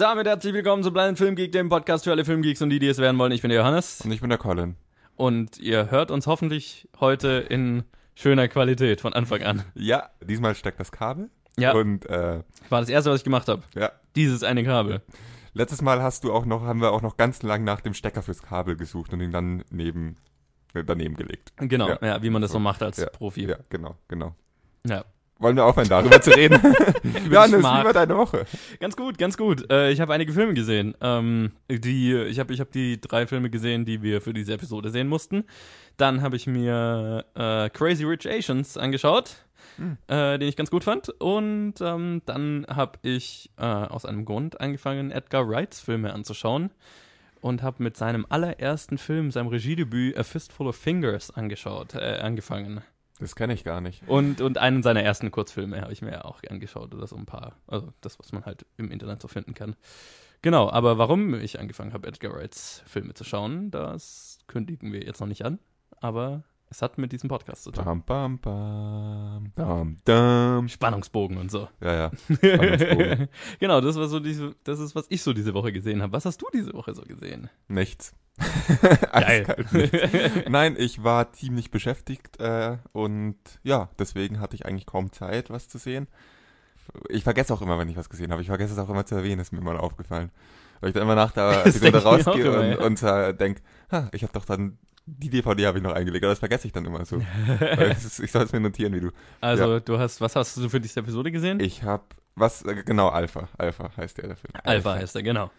[0.00, 2.86] Damit herzlich willkommen zu Blind Film Geek, dem Podcast für alle Filmgeeks und die, die
[2.88, 3.32] es werden wollen.
[3.32, 4.00] Ich bin der Johannes.
[4.00, 4.76] Und ich bin der Colin.
[5.16, 9.62] Und ihr hört uns hoffentlich heute in schöner Qualität von Anfang an.
[9.74, 11.28] Ja, diesmal steckt das Kabel.
[11.58, 11.72] Ja.
[11.74, 13.62] Und äh, War das erste, was ich gemacht habe.
[13.74, 15.02] ja, Dieses eine Kabel.
[15.52, 18.22] letztes Mal hast du auch noch, haben wir auch noch ganz lang nach dem Stecker
[18.22, 20.16] fürs Kabel gesucht und ihn dann neben
[20.72, 21.52] äh, daneben gelegt.
[21.58, 22.22] Genau, ja, Ja.
[22.22, 22.60] wie man das so So.
[22.60, 23.10] macht als Ja.
[23.10, 23.44] Profi.
[23.44, 24.34] Ja, genau, genau.
[24.86, 25.04] Ja.
[25.40, 26.60] Wollen wir aufhören, darüber zu reden?
[27.30, 28.44] Johannes, wie war deine Woche?
[28.78, 29.70] Ganz gut, ganz gut.
[29.72, 30.94] Äh, ich habe einige Filme gesehen.
[31.00, 34.90] Ähm, die, ich habe ich hab die drei Filme gesehen, die wir für diese Episode
[34.90, 35.44] sehen mussten.
[35.96, 39.36] Dann habe ich mir äh, Crazy Rich Asians angeschaut,
[39.76, 39.96] Hm.
[40.08, 41.08] äh, den ich ganz gut fand.
[41.20, 46.70] Und ähm, dann habe ich äh, aus einem Grund angefangen, Edgar Wrights Filme anzuschauen.
[47.40, 52.82] Und habe mit seinem allerersten Film, seinem Regiedebüt A Fistful of Fingers angeschaut, äh, angefangen.
[53.20, 54.02] Das kenne ich gar nicht.
[54.08, 57.56] Und, und einen seiner ersten Kurzfilme habe ich mir auch angeschaut oder so ein paar.
[57.66, 59.76] Also das, was man halt im Internet so finden kann.
[60.42, 65.20] Genau, aber warum ich angefangen habe, Edgar Wrights Filme zu schauen, das kündigen wir jetzt
[65.20, 65.58] noch nicht an.
[66.00, 67.84] Aber es hat mit diesem Podcast zu tun.
[67.84, 70.68] Bam, bam, bam, bam, dam.
[70.68, 71.68] Spannungsbogen und so.
[71.80, 72.10] Ja, ja.
[73.58, 76.12] Genau, das war so diese, das ist, was ich so diese Woche gesehen habe.
[76.12, 77.50] Was hast du diese Woche so gesehen?
[77.68, 78.14] Nichts.
[79.12, 79.46] Geil.
[80.48, 85.68] Nein, ich war ziemlich beschäftigt äh, und ja, deswegen hatte ich eigentlich kaum Zeit, was
[85.68, 86.08] zu sehen.
[87.08, 88.42] Ich vergesse auch immer, wenn ich was gesehen habe.
[88.42, 90.30] Ich vergesse es auch immer zu erwähnen, ist mir mal aufgefallen.
[90.80, 92.78] Weil ich dann immer nach der auch rausgehe und, ja.
[92.80, 96.32] und äh, denke, ha, ich habe doch dann, die DVD habe ich noch eingelegt, aber
[96.32, 97.20] das vergesse ich dann immer so.
[97.90, 99.10] Ist, ich soll es mir notieren, wie du.
[99.40, 101.60] Also, du hast, was hast du für diese Episode gesehen?
[101.60, 103.48] Ich habe, was, äh, genau, Alpha.
[103.58, 104.54] Alpha heißt der, Film.
[104.64, 105.50] Alpha heißt er, genau.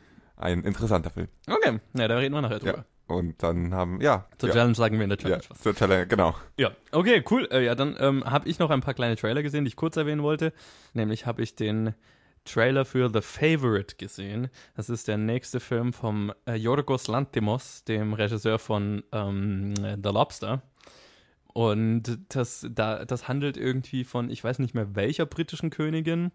[0.41, 1.27] Ein interessanter Film.
[1.47, 2.85] Okay, ja, da reden wir nachher drüber.
[3.07, 4.25] Und dann haben, ja.
[4.37, 5.61] Zur ja, Challenge sagen wir in der ja, Challenge was.
[5.61, 6.35] zur Challenge, genau.
[6.57, 7.47] Ja, okay, cool.
[7.51, 9.97] Äh, ja, dann ähm, habe ich noch ein paar kleine Trailer gesehen, die ich kurz
[9.97, 10.53] erwähnen wollte.
[10.93, 11.93] Nämlich habe ich den
[12.45, 14.49] Trailer für The Favorite gesehen.
[14.75, 20.63] Das ist der nächste Film vom äh, Yorgos Lanthimos, dem Regisseur von ähm, The Lobster.
[21.53, 26.31] Und das, da, das handelt irgendwie von, ich weiß nicht mehr welcher britischen Königin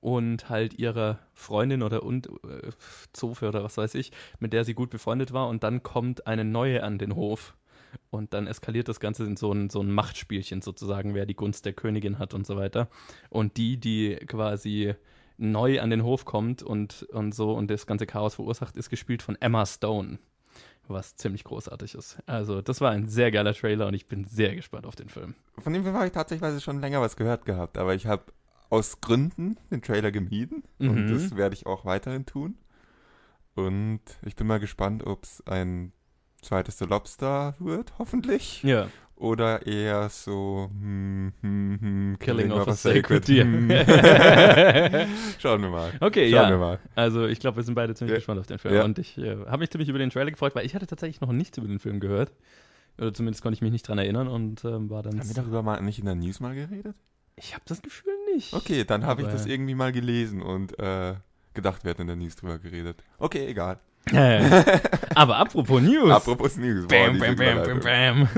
[0.00, 2.70] und halt ihrer Freundin oder und äh,
[3.12, 5.48] Zofe oder was weiß ich, mit der sie gut befreundet war.
[5.48, 7.54] Und dann kommt eine neue an den Hof.
[8.10, 11.66] Und dann eskaliert das Ganze in so ein, so ein Machtspielchen sozusagen, wer die Gunst
[11.66, 12.88] der Königin hat und so weiter.
[13.30, 14.94] Und die, die quasi
[15.38, 19.22] neu an den Hof kommt und, und so und das ganze Chaos verursacht, ist gespielt
[19.22, 20.18] von Emma Stone.
[20.86, 22.18] Was ziemlich großartig ist.
[22.26, 25.36] Also, das war ein sehr geiler Trailer und ich bin sehr gespannt auf den Film.
[25.58, 28.24] Von dem Film habe ich tatsächlich schon länger was gehört gehabt, aber ich habe
[28.70, 31.12] aus Gründen den Trailer gemieden und Mhm.
[31.12, 32.56] das werde ich auch weiterhin tun.
[33.54, 35.92] Und ich bin mal gespannt, ob es ein
[36.40, 38.62] zweites The Lobster wird, hoffentlich.
[38.62, 43.44] Ja, Oder eher so hm, hm, hm, Killing of a Sacred Deer.
[43.44, 45.04] Deer.
[45.04, 45.08] Hm.
[45.38, 45.92] Schauen wir mal.
[46.00, 46.48] okay, Schauen ja.
[46.50, 46.78] wir mal.
[46.94, 48.18] Also ich glaube, wir sind beide ziemlich Ja.
[48.18, 48.74] gespannt auf den Film.
[48.74, 48.84] Ja.
[48.84, 51.32] Und ich äh, habe mich ziemlich über den Trailer gefreut, weil ich hatte tatsächlich noch
[51.32, 52.32] nichts über den Film gehört.
[52.96, 55.18] Oder zumindest konnte ich mich nicht dran erinnern und ähm, war dann.
[55.20, 56.96] Haben wir darüber mal nicht in der News mal geredet?
[57.40, 58.52] Ich habe das Gefühl nicht.
[58.54, 61.14] Okay, dann habe ich das irgendwie mal gelesen und äh,
[61.54, 63.02] gedacht, wir hätten in der News drüber geredet.
[63.18, 63.80] Okay, egal.
[64.12, 64.40] Äh,
[65.14, 66.10] Aber apropos News.
[66.10, 66.86] Apropos News.
[66.88, 68.28] boah, Bam, diese bam, bam, bam, bam.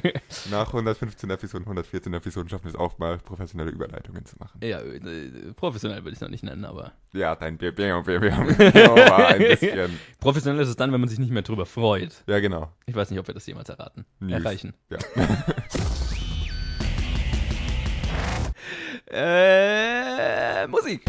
[0.50, 4.60] Nach 115 Episoden, 114 Episoden schaffen wir es auch mal, professionelle Überleitungen zu machen.
[4.62, 5.00] ja, äh,
[5.56, 8.56] professionell würde ich es noch nicht nennen, aber Ja, dein Bam, Bam, Bam, Bam
[8.96, 9.98] war ein bisschen.
[10.20, 12.24] professionell ist es dann, wenn man sich nicht mehr drüber freut.
[12.26, 12.72] Ja, genau.
[12.86, 14.06] Ich weiß nicht, ob wir das jemals erraten.
[14.20, 14.32] News.
[14.32, 14.72] Erreichen.
[14.88, 14.98] Ja.
[19.16, 21.02] Äh, Musik.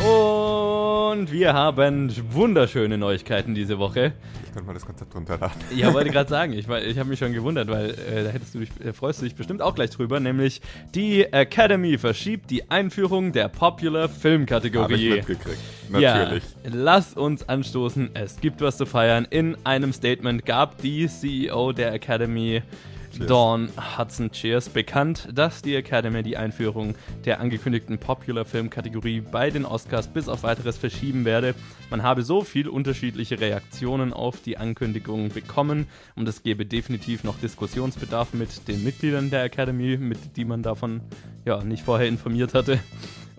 [0.00, 4.14] Und wir haben wunderschöne Neuigkeiten diese Woche.
[4.44, 5.56] Ich könnte mal das Konzept runterladen.
[5.76, 8.58] Ja, wollte gerade sagen, ich, ich habe mich schon gewundert, weil äh, da hättest du
[8.58, 10.60] dich, äh, freust du dich bestimmt auch gleich drüber, nämlich
[10.92, 15.10] die Academy verschiebt die Einführung der Popular Film Habe ich Kategorie.
[15.10, 15.58] mitgekriegt.
[15.90, 16.42] Natürlich.
[16.64, 18.10] Ja, lass uns anstoßen.
[18.14, 19.28] Es gibt was zu feiern.
[19.30, 22.62] In einem Statement gab die CEO der Academy,
[23.12, 23.26] Cheers.
[23.26, 23.68] Dawn
[23.98, 26.94] Hudson Cheers, bekannt, dass die Academy die Einführung
[27.26, 31.54] der angekündigten Popular Film Kategorie bei den Oscars bis auf weiteres verschieben werde.
[31.90, 37.38] Man habe so viel unterschiedliche Reaktionen auf die Ankündigung bekommen und es gebe definitiv noch
[37.38, 41.02] Diskussionsbedarf mit den Mitgliedern der Academy, mit die man davon
[41.44, 42.80] ja nicht vorher informiert hatte.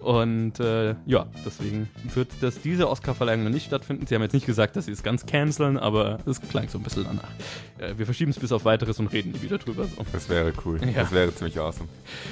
[0.04, 4.06] Und äh, ja, deswegen wird das diese Oscar-Verleihung noch nicht stattfinden.
[4.06, 6.84] Sie haben jetzt nicht gesagt, dass sie es ganz canceln, aber es klang so ein
[6.84, 7.30] bisschen danach.
[7.78, 9.86] Äh, wir verschieben es bis auf weiteres und reden nie wieder drüber.
[9.86, 10.06] So.
[10.12, 10.82] Das wäre cool.
[10.84, 11.04] Ja.
[11.04, 11.88] Das wäre ziemlich awesome.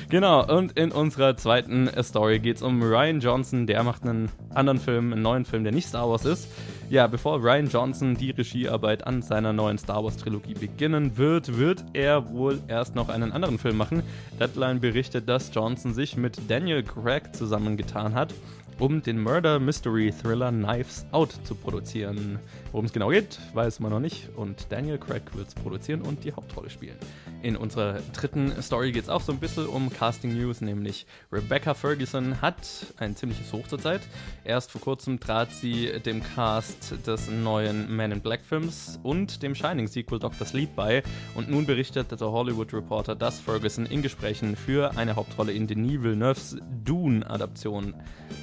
[0.10, 3.68] Genau, und in unserer zweiten Story geht es um Ryan Johnson.
[3.68, 6.50] Der macht einen anderen Film, einen neuen Film, der nicht Star Wars ist.
[6.92, 11.86] Ja, bevor Ryan Johnson die Regiearbeit an seiner neuen Star Wars Trilogie beginnen wird, wird
[11.94, 14.04] er wohl erst noch einen anderen Film machen.
[14.38, 18.34] Deadline berichtet, dass Johnson sich mit Daniel Craig zusammengetan hat
[18.82, 22.40] um den Murder Mystery Thriller Knives Out zu produzieren.
[22.72, 26.24] Worum es genau geht, weiß man noch nicht und Daniel Craig wird es produzieren und
[26.24, 26.96] die Hauptrolle spielen.
[27.42, 31.74] In unserer dritten Story geht es auch so ein bisschen um Casting News, nämlich Rebecca
[31.74, 32.56] Ferguson hat
[32.98, 34.00] ein ziemliches Hoch zurzeit.
[34.46, 39.54] Erst vor kurzem trat sie dem Cast des neuen Man in Black Films und dem
[39.54, 40.48] Shining Sequel Dr.
[40.48, 41.04] Sleep bei
[41.36, 46.02] und nun berichtet der Hollywood Reporter, dass Ferguson in Gesprächen für eine Hauptrolle in Denis
[46.04, 47.96] Villeneuves Dune-Adaption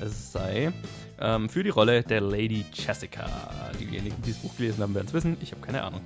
[0.05, 0.73] sei.
[1.21, 3.27] Ähm, für die Rolle der Lady Jessica.
[3.81, 5.37] Diejenigen, die das Buch gelesen haben, werden es wissen.
[5.41, 6.01] Ich habe keine Ahnung.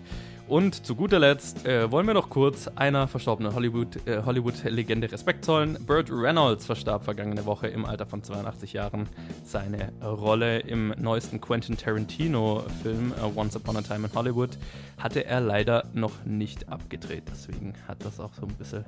[0.49, 5.44] Und zu guter Letzt äh, wollen wir noch kurz einer verstorbenen Hollywood-Legende äh, Hollywood Respekt
[5.44, 5.79] zollen.
[5.87, 9.09] Burt Reynolds verstarb vergangene Woche im Alter von 82 Jahren.
[9.44, 14.59] Seine Rolle im neuesten Quentin Tarantino-Film uh, Once Upon a Time in Hollywood
[14.99, 17.25] hatte er leider noch nicht abgedreht.
[17.31, 18.85] Deswegen hat das auch so ein bisschen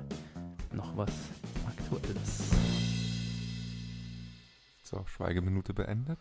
[0.73, 1.09] noch was
[1.67, 3.04] Aktuelles.
[4.95, 6.19] So, Schweigeminute beendet.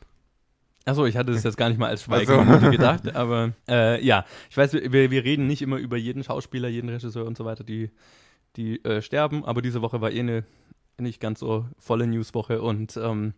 [0.84, 4.56] Achso, ich hatte das jetzt gar nicht mal als Schweigeminute gedacht, aber äh, ja, ich
[4.56, 7.92] weiß, wir, wir reden nicht immer über jeden Schauspieler, jeden Regisseur und so weiter, die,
[8.56, 10.44] die äh, sterben, aber diese Woche war eh eine
[10.98, 13.34] nicht ganz so volle Newswoche und ähm,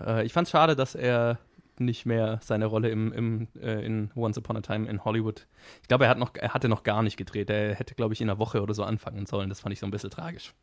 [0.00, 1.40] äh, ich fand es schade, dass er
[1.80, 5.48] nicht mehr seine Rolle im, im äh, in Once Upon a Time in Hollywood.
[5.82, 7.50] Ich glaube, er hat noch, er hatte noch gar nicht gedreht.
[7.50, 9.48] Er hätte, glaube ich, in einer Woche oder so anfangen sollen.
[9.48, 10.54] Das fand ich so ein bisschen tragisch.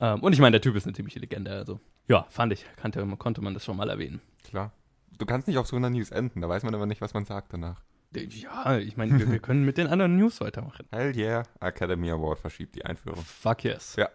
[0.00, 1.52] Ähm, und ich meine, der Typ ist eine ziemliche Legende.
[1.52, 4.20] Also ja, fand ich, kannte, konnte man das schon mal erwähnen.
[4.48, 4.72] Klar
[5.18, 7.24] du kannst nicht auf so einer News enden, da weiß man aber nicht, was man
[7.24, 7.80] sagt danach.
[8.14, 10.86] Ja, ich meine, wir, wir, können mit den anderen News weitermachen.
[10.92, 13.24] Hell yeah, Academy Award verschiebt die Einführung.
[13.24, 13.96] Fuck yes.
[13.96, 14.08] Ja.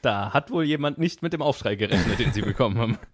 [0.00, 2.98] Da hat wohl jemand nicht mit dem Aufschrei gerechnet, den sie bekommen haben.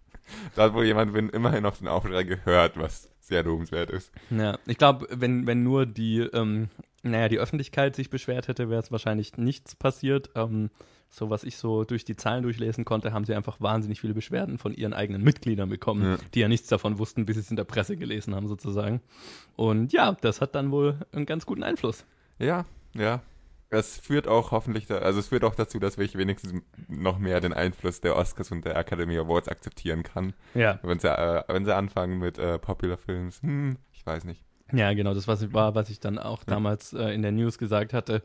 [0.54, 4.12] Da hat wohl jemand immerhin auf den Aufschrei gehört, was sehr lobenswert ist.
[4.28, 6.68] Ja, ich glaube, wenn, wenn nur die, ähm,
[7.02, 10.28] naja, die Öffentlichkeit sich beschwert hätte, wäre es wahrscheinlich nichts passiert.
[10.34, 10.68] Ähm,
[11.10, 14.58] so was ich so durch die Zahlen durchlesen konnte, haben sie einfach wahnsinnig viele Beschwerden
[14.58, 16.18] von ihren eigenen Mitgliedern bekommen, ja.
[16.34, 19.00] die ja nichts davon wussten, bis sie es in der Presse gelesen haben, sozusagen.
[19.56, 22.04] Und ja, das hat dann wohl einen ganz guten Einfluss.
[22.38, 23.22] Ja, ja.
[23.70, 27.40] Es führt auch hoffentlich, da, also es führt auch dazu, dass ich wenigstens noch mehr
[27.42, 30.32] den Einfluss der Oscars und der Academy Awards akzeptieren kann.
[30.54, 30.78] Ja.
[30.82, 34.47] Wenn sie, äh, wenn sie anfangen mit äh, Popular Films, hm, ich weiß nicht.
[34.72, 37.92] Ja, genau, das was war, was ich dann auch damals äh, in der News gesagt
[37.92, 38.22] hatte.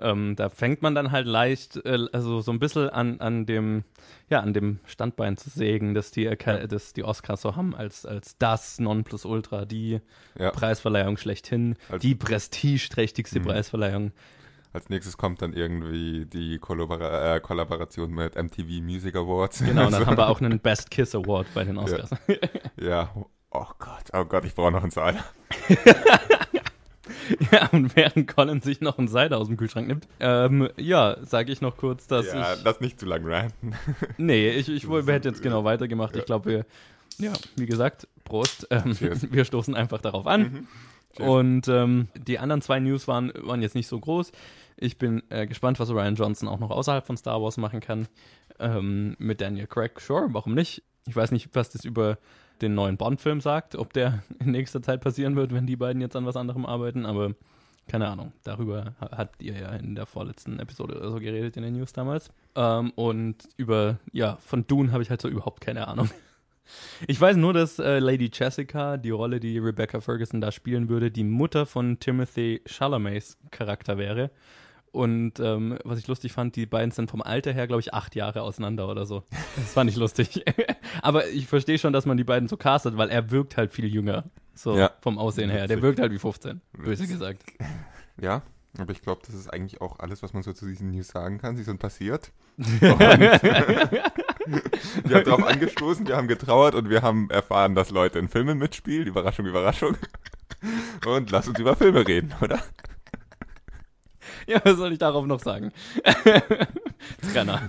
[0.00, 3.84] Ähm, da fängt man dann halt leicht, äh, also so ein bisschen an, an dem,
[4.28, 6.66] ja, an dem Standbein zu sägen, dass die, ja.
[6.66, 10.00] dass die Oscars so haben, als, als das Nonplusultra, die
[10.38, 10.50] ja.
[10.50, 13.44] Preisverleihung schlechthin, als die prestigeträchtigste mhm.
[13.44, 14.12] Preisverleihung.
[14.72, 19.64] Als nächstes kommt dann irgendwie die Kollabora äh, Kollaboration mit MTV Music Awards.
[19.64, 22.10] Genau, und dann haben wir auch einen Best Kiss Award bei den Oscars.
[22.76, 23.26] Ja, ja.
[23.50, 25.22] Oh Gott, oh Gott, ich brauche noch einen Saal.
[27.52, 31.52] Ja, und während Colin sich noch ein Cider aus dem Kühlschrank nimmt, ähm, ja, sage
[31.52, 32.64] ich noch kurz, dass ja, ich...
[32.64, 33.74] Lass nicht zu lang ranten.
[34.18, 36.14] nee, ich, ich, ich hätte jetzt genau weitergemacht.
[36.14, 36.20] Ja.
[36.20, 36.66] Ich glaube, wir,
[37.18, 38.66] ja, wie gesagt, Prost.
[38.70, 38.96] Ähm,
[39.30, 40.66] wir stoßen einfach darauf an.
[41.18, 41.24] Mhm.
[41.24, 44.30] Und ähm, die anderen zwei News waren, waren jetzt nicht so groß.
[44.76, 48.06] Ich bin äh, gespannt, was Ryan Johnson auch noch außerhalb von Star Wars machen kann.
[48.60, 50.82] Ähm, mit Daniel Craig, sure, warum nicht?
[51.08, 52.18] Ich weiß nicht, was das über
[52.60, 56.16] den neuen Bond-Film sagt, ob der in nächster Zeit passieren wird, wenn die beiden jetzt
[56.16, 57.34] an was anderem arbeiten, aber
[57.88, 58.32] keine Ahnung.
[58.44, 62.30] Darüber habt ihr ja in der vorletzten Episode oder so geredet in den News damals.
[62.54, 66.10] Ähm, und über, ja, von Dune habe ich halt so überhaupt keine Ahnung.
[67.06, 71.10] Ich weiß nur, dass äh, Lady Jessica, die Rolle, die Rebecca Ferguson da spielen würde,
[71.10, 74.30] die Mutter von Timothy Chalamets Charakter wäre.
[74.92, 78.14] Und ähm, was ich lustig fand, die beiden sind vom Alter her, glaube ich, acht
[78.14, 79.24] Jahre auseinander oder so.
[79.56, 80.44] Das fand ich lustig.
[81.02, 83.86] Aber ich verstehe schon, dass man die beiden so castet, weil er wirkt halt viel
[83.86, 84.24] jünger.
[84.54, 84.90] So ja.
[85.00, 85.68] vom Aussehen her.
[85.68, 87.42] Der wirkt halt wie 15, böse gesagt.
[88.20, 88.42] Ja,
[88.76, 91.38] aber ich glaube, das ist eigentlich auch alles, was man so zu diesen News sagen
[91.38, 91.56] kann.
[91.56, 92.32] Sie sind passiert.
[92.56, 92.90] wir
[95.04, 99.06] haben darauf angestoßen, wir haben getrauert und wir haben erfahren, dass Leute in Filmen mitspielen.
[99.06, 99.96] Überraschung, Überraschung.
[101.06, 102.60] Und lass uns über Filme reden, oder?
[104.58, 105.72] Ja, was soll ich darauf noch sagen?
[107.32, 107.68] Trenner.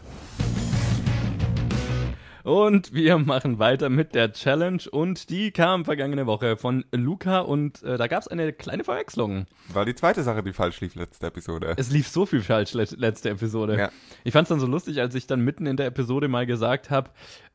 [2.43, 7.83] Und wir machen weiter mit der Challenge und die kam vergangene Woche von Luca und
[7.83, 9.45] äh, da gab es eine kleine Verwechslung.
[9.73, 11.73] War die zweite Sache, die falsch lief letzte Episode.
[11.75, 13.77] Es lief so viel falsch letzte Episode.
[13.77, 13.89] Ja.
[14.23, 16.89] Ich fand es dann so lustig, als ich dann mitten in der Episode mal gesagt
[16.89, 17.11] habe,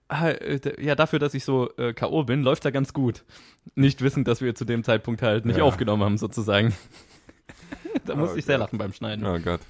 [0.08, 2.24] ah, äh, ja, dafür, dass ich so äh, K.O.
[2.24, 3.24] bin, läuft da ganz gut.
[3.74, 5.64] Nicht wissend, dass wir zu dem Zeitpunkt halt nicht ja.
[5.64, 6.74] aufgenommen haben, sozusagen.
[8.06, 9.26] da musste oh ich sehr lachen beim Schneiden.
[9.26, 9.60] Oh Gott.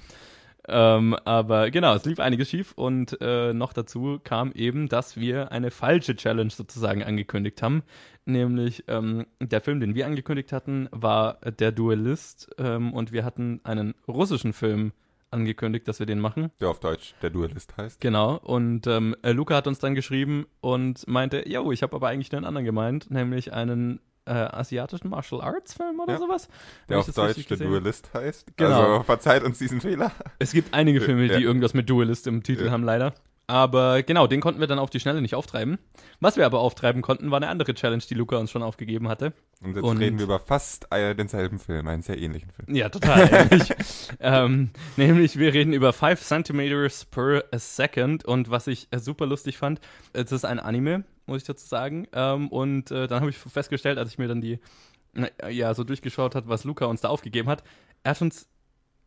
[0.67, 5.51] Ähm, aber genau, es lief einiges schief und äh, noch dazu kam eben, dass wir
[5.51, 7.83] eine falsche Challenge sozusagen angekündigt haben.
[8.25, 13.61] Nämlich ähm, der Film, den wir angekündigt hatten, war Der Duellist ähm, und wir hatten
[13.63, 14.91] einen russischen Film
[15.29, 16.49] angekündigt, dass wir den machen.
[16.59, 18.01] Der auf Deutsch der Duellist heißt.
[18.01, 22.07] Genau, und ähm, äh, Luca hat uns dann geschrieben und meinte, jo, ich habe aber
[22.07, 26.19] eigentlich einen anderen gemeint, nämlich einen äh, asiatischen Martial Arts Film oder Ja.
[26.19, 26.47] sowas.
[26.89, 27.69] Der auf Deutsch der gesehen?
[27.69, 28.57] Duellist heißt.
[28.57, 28.93] Genau.
[28.93, 30.11] Also verzeiht uns diesen Fehler.
[30.39, 31.39] Es gibt einige Filme, die Ja.
[31.39, 32.71] irgendwas mit Duelist im Titel Ja.
[32.71, 33.13] haben, leider.
[33.47, 35.77] Aber genau, den konnten wir dann auf die Schnelle nicht auftreiben.
[36.19, 39.33] Was wir aber auftreiben konnten, war eine andere Challenge, die Luca uns schon aufgegeben hatte.
[39.63, 42.75] Und jetzt Und- reden wir über fast äh, denselben Film, einen sehr ähnlichen Film.
[42.75, 43.29] Ja, total.
[43.51, 43.69] ähnlich.
[44.19, 49.59] ähm, nämlich, wir reden über 5 Centimeters per Second und was ich äh, super lustig
[49.59, 49.79] fand,
[50.13, 52.07] es ist ein Anime, muss ich dazu sagen.
[52.13, 54.59] Ähm, und äh, dann habe ich festgestellt, als ich mir dann die,
[55.13, 57.63] na, ja, so durchgeschaut hat, was Luca uns da aufgegeben hat,
[58.03, 58.47] er hat uns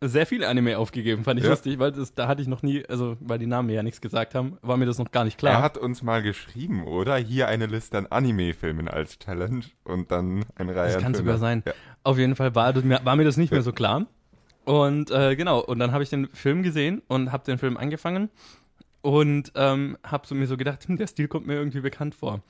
[0.00, 1.50] sehr viele Anime aufgegeben, fand ich Ja.
[1.50, 4.00] lustig, weil das, da hatte ich noch nie, also weil die Namen mir ja nichts
[4.00, 5.54] gesagt haben, war mir das noch gar nicht klar.
[5.54, 7.16] Er hat uns mal geschrieben, oder?
[7.16, 11.26] Hier eine Liste an Anime-Filmen als Challenge und dann eine Reihe Das an kann Filmen.
[11.26, 11.62] sogar sein.
[11.66, 11.72] Ja.
[12.04, 14.06] Auf jeden Fall war, war mir das nicht mehr so klar.
[14.64, 18.30] Und äh, genau, und dann habe ich den Film gesehen und habe den Film angefangen
[19.08, 22.42] und ähm, habe so mir so gedacht, hm, der Stil kommt mir irgendwie bekannt vor.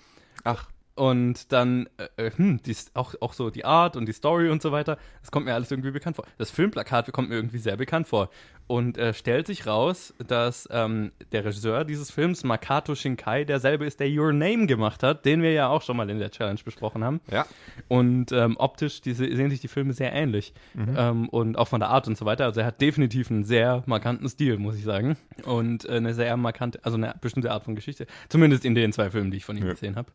[0.43, 4.51] Ach, Und dann, äh, äh, hm, die, auch, auch so die Art und die Story
[4.51, 6.25] und so weiter, das kommt mir alles irgendwie bekannt vor.
[6.39, 8.31] Das Filmplakat kommt mir irgendwie sehr bekannt vor.
[8.67, 14.01] Und äh, stellt sich raus, dass ähm, der Regisseur dieses Films, Makato Shinkai, derselbe ist,
[14.01, 17.03] der Your Name gemacht hat, den wir ja auch schon mal in der Challenge besprochen
[17.05, 17.21] haben.
[17.31, 17.47] ja.
[17.87, 20.53] Und ähm, optisch diese, sehen sich die Filme sehr ähnlich.
[20.77, 22.45] Ähm, und auch von der Art und so weiter.
[22.45, 25.17] Also er hat definitiv einen sehr markanten Stil, muss ich sagen.
[25.45, 28.07] Und äh, eine sehr markante, also eine bestimmte Art von Geschichte.
[28.29, 29.71] Zumindest in den zwei Filmen, die ich von ihm Ja.
[29.73, 30.11] gesehen habe.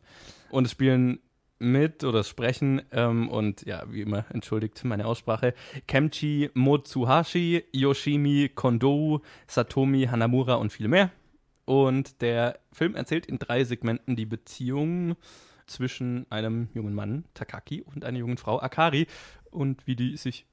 [0.54, 1.18] Und es spielen
[1.58, 5.52] mit oder sprechen ähm, und ja, wie immer, entschuldigt meine Aussprache,
[5.88, 11.10] Kemchi Motsuhashi, Yoshimi Kondo, Satomi Hanamura und viele mehr.
[11.64, 15.16] Und der Film erzählt in drei Segmenten die Beziehung
[15.66, 19.08] zwischen einem jungen Mann, Takaki, und einer jungen Frau, Akari,
[19.50, 20.46] und wie die sich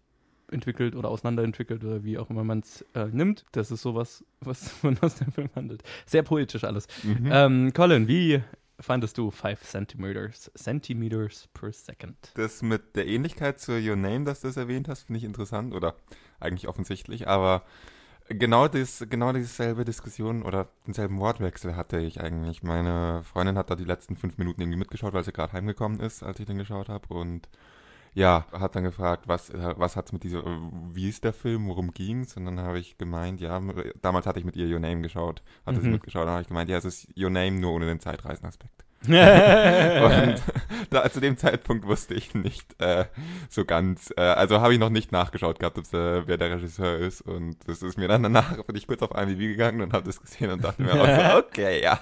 [0.49, 3.45] entwickelt oder auseinanderentwickelt oder wie auch immer man es äh, nimmt.
[3.51, 5.83] Das ist sowas, was von was der Film handelt.
[6.07, 6.87] Sehr poetisch alles.
[7.03, 7.29] Mhm.
[7.31, 8.41] Ähm, Colin, wie
[8.81, 12.15] fandest du 5 Centimeters, Centimeters per Second?
[12.35, 15.73] Das mit der Ähnlichkeit zu Your Name, dass du das erwähnt hast, finde ich interessant
[15.73, 15.95] oder
[16.39, 17.63] eigentlich offensichtlich, aber
[18.29, 22.63] genau das, genau dieselbe Diskussion oder denselben Wortwechsel hatte ich eigentlich.
[22.63, 26.23] Meine Freundin hat da die letzten fünf Minuten irgendwie mitgeschaut, weil sie gerade heimgekommen ist,
[26.23, 27.47] als ich den geschaut habe und
[28.13, 30.43] ja, hat dann gefragt, was, äh, was hat's mit dieser,
[30.93, 32.35] wie ist der Film, worum ging's?
[32.37, 33.61] Und dann habe ich gemeint, ja,
[34.01, 35.93] damals hatte ich mit ihr Your Name geschaut, hatte sie Mhm.
[35.93, 38.83] mitgeschaut, dann habe ich gemeint, ja, es ist Your Name nur ohne den Zeitreisenaspekt.
[39.03, 40.43] Und und
[40.91, 43.05] da, zu dem Zeitpunkt wusste ich nicht äh,
[43.49, 46.97] so ganz, äh, also habe ich noch nicht nachgeschaut gehabt, ob's, äh, wer der Regisseur
[46.99, 47.21] ist.
[47.21, 50.21] Und das ist mir dann danach, bin ich kurz auf IMDb gegangen und habe das
[50.21, 51.97] gesehen und dachte mir auch so, okay, ja,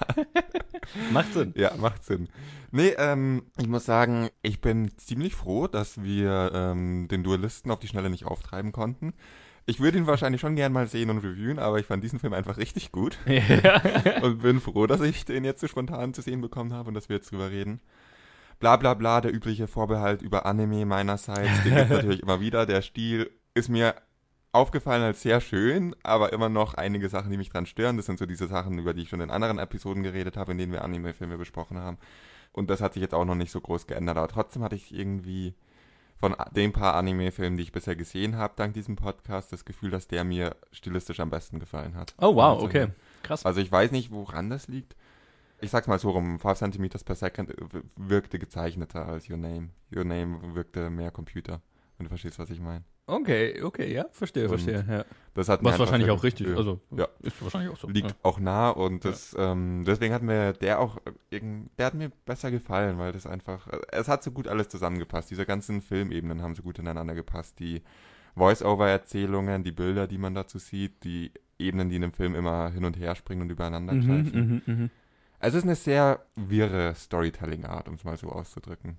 [1.12, 1.52] Macht Sinn.
[1.56, 2.28] ja, macht Sinn.
[2.70, 7.80] Nee, ähm, ich muss sagen, ich bin ziemlich froh, dass wir ähm, den Duellisten auf
[7.80, 9.14] die Schnelle nicht auftreiben konnten.
[9.66, 12.32] Ich würde ihn wahrscheinlich schon gern mal sehen und reviewen, aber ich fand diesen Film
[12.32, 13.82] einfach richtig gut ja.
[14.22, 17.08] und bin froh, dass ich den jetzt so spontan zu sehen bekommen habe und dass
[17.08, 17.80] wir jetzt drüber reden.
[18.58, 22.66] Bla bla bla, der übliche Vorbehalt über Anime meinerseits, den gibt natürlich immer wieder.
[22.66, 23.94] Der Stil ist mir
[24.52, 27.96] aufgefallen als sehr schön, aber immer noch einige Sachen, die mich dran stören.
[27.96, 30.58] Das sind so diese Sachen, über die ich schon in anderen Episoden geredet habe, in
[30.58, 31.98] denen wir Anime-Filme besprochen haben.
[32.52, 34.92] Und das hat sich jetzt auch noch nicht so groß geändert, aber trotzdem hatte ich
[34.92, 35.54] irgendwie
[36.16, 40.06] von den paar Anime-Filmen, die ich bisher gesehen habe, dank diesem Podcast, das Gefühl, dass
[40.08, 42.14] der mir stilistisch am besten gefallen hat.
[42.18, 42.88] Oh, wow, Also, okay.
[43.22, 43.46] Krass.
[43.46, 44.96] also ich weiß nicht, woran das liegt.
[45.62, 49.70] Ich sag's mal so rum, 5 cm per second w- wirkte gezeichneter als Your Name.
[49.94, 51.60] Your Name wirkte mehr Computer,
[51.96, 52.84] wenn du verstehst, was ich meine.
[53.10, 54.84] Okay, okay, ja, verstehe, Und verstehe.
[54.88, 55.04] Ja.
[55.34, 57.06] Das hat Was wahrscheinlich auch richtig, gut- also Ja.
[57.22, 57.88] ist wahrscheinlich auch so.
[57.88, 58.16] liegt ja.
[58.22, 62.10] auch nah und das, ähm, deswegen hat mir der auch, äh, irgend- der hat mir
[62.26, 65.30] besser gefallen, weil das einfach, äh, es hat so gut alles zusammengepasst.
[65.30, 67.58] Diese ganzen Filmebenen haben so gut ineinander gepasst.
[67.60, 67.82] Die
[68.36, 72.84] Voice-Over-Erzählungen, die Bilder, die man dazu sieht, die Ebenen, die in dem Film immer hin
[72.84, 74.62] und her springen und übereinander Mhm, greifen.
[74.66, 74.90] mhm, mhm.
[75.40, 78.96] Es ist eine sehr wirre Storytelling-Art, um es mal so auszudrücken.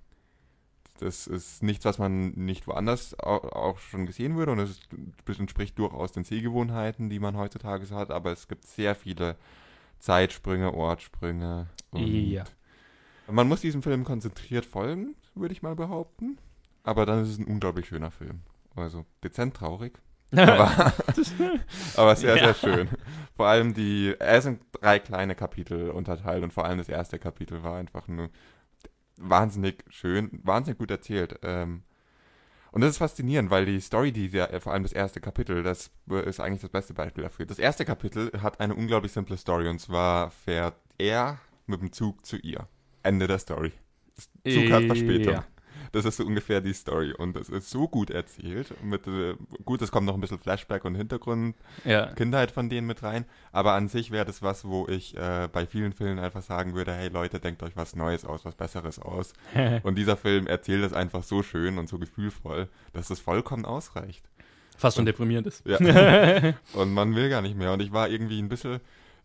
[1.02, 4.80] Das ist nichts, was man nicht woanders au- auch schon gesehen würde und es
[5.40, 9.36] entspricht durchaus den Sehgewohnheiten, die man heutzutage so hat, aber es gibt sehr viele
[10.00, 11.68] Zeitsprünge, Ortssprünge.
[11.92, 12.44] Und Ja.
[13.30, 16.38] Man muss diesem Film konzentriert folgen, würde ich mal behaupten.
[16.84, 18.42] Aber dann ist es ein unglaublich schöner Film.
[18.76, 20.00] Also dezent traurig,
[20.32, 20.94] aber,
[21.98, 22.54] aber sehr, Ja.
[22.54, 22.90] sehr schön.
[23.36, 27.20] Vor allem die, er ist in drei kleine Kapitel unterteilt und vor allem das erste
[27.20, 28.30] Kapitel war einfach nur
[29.22, 31.40] wahnsinnig schön, wahnsinnig gut erzählt.
[31.44, 31.84] Ähm,
[32.72, 35.92] Und das ist faszinierend, weil die Story, die ja, vor allem das erste Kapitel, das
[36.26, 37.46] ist eigentlich das beste Beispiel dafür.
[37.46, 42.26] Das erste Kapitel hat eine unglaublich simple Story und zwar fährt er mit dem Zug
[42.26, 42.68] zu ihr.
[43.04, 43.74] Ende der Story.
[44.48, 45.34] Zug hat Verspätung.
[45.34, 45.46] Ja.
[45.92, 47.14] Das ist so ungefähr die Story.
[47.14, 48.74] Und es ist so gut erzählt.
[48.84, 52.08] Mit, äh, gut, es kommt noch ein bisschen Flashback und Hintergrund, ja.
[52.14, 53.26] Kindheit von denen mit rein.
[53.52, 56.94] Aber an sich wäre das was, wo ich äh, bei vielen Filmen einfach sagen würde,
[56.94, 59.34] hey Leute, denkt euch was Neues aus, was Besseres aus.
[59.84, 64.30] und dieser Film erzählt das einfach so schön und so gefühlvoll, dass es vollkommen ausreicht.
[64.78, 65.66] Fast schon deprimierend ist.
[65.68, 65.78] Ja.
[66.74, 67.74] und man will gar nicht mehr.
[67.74, 68.80] Und ich war irgendwie ein bisschen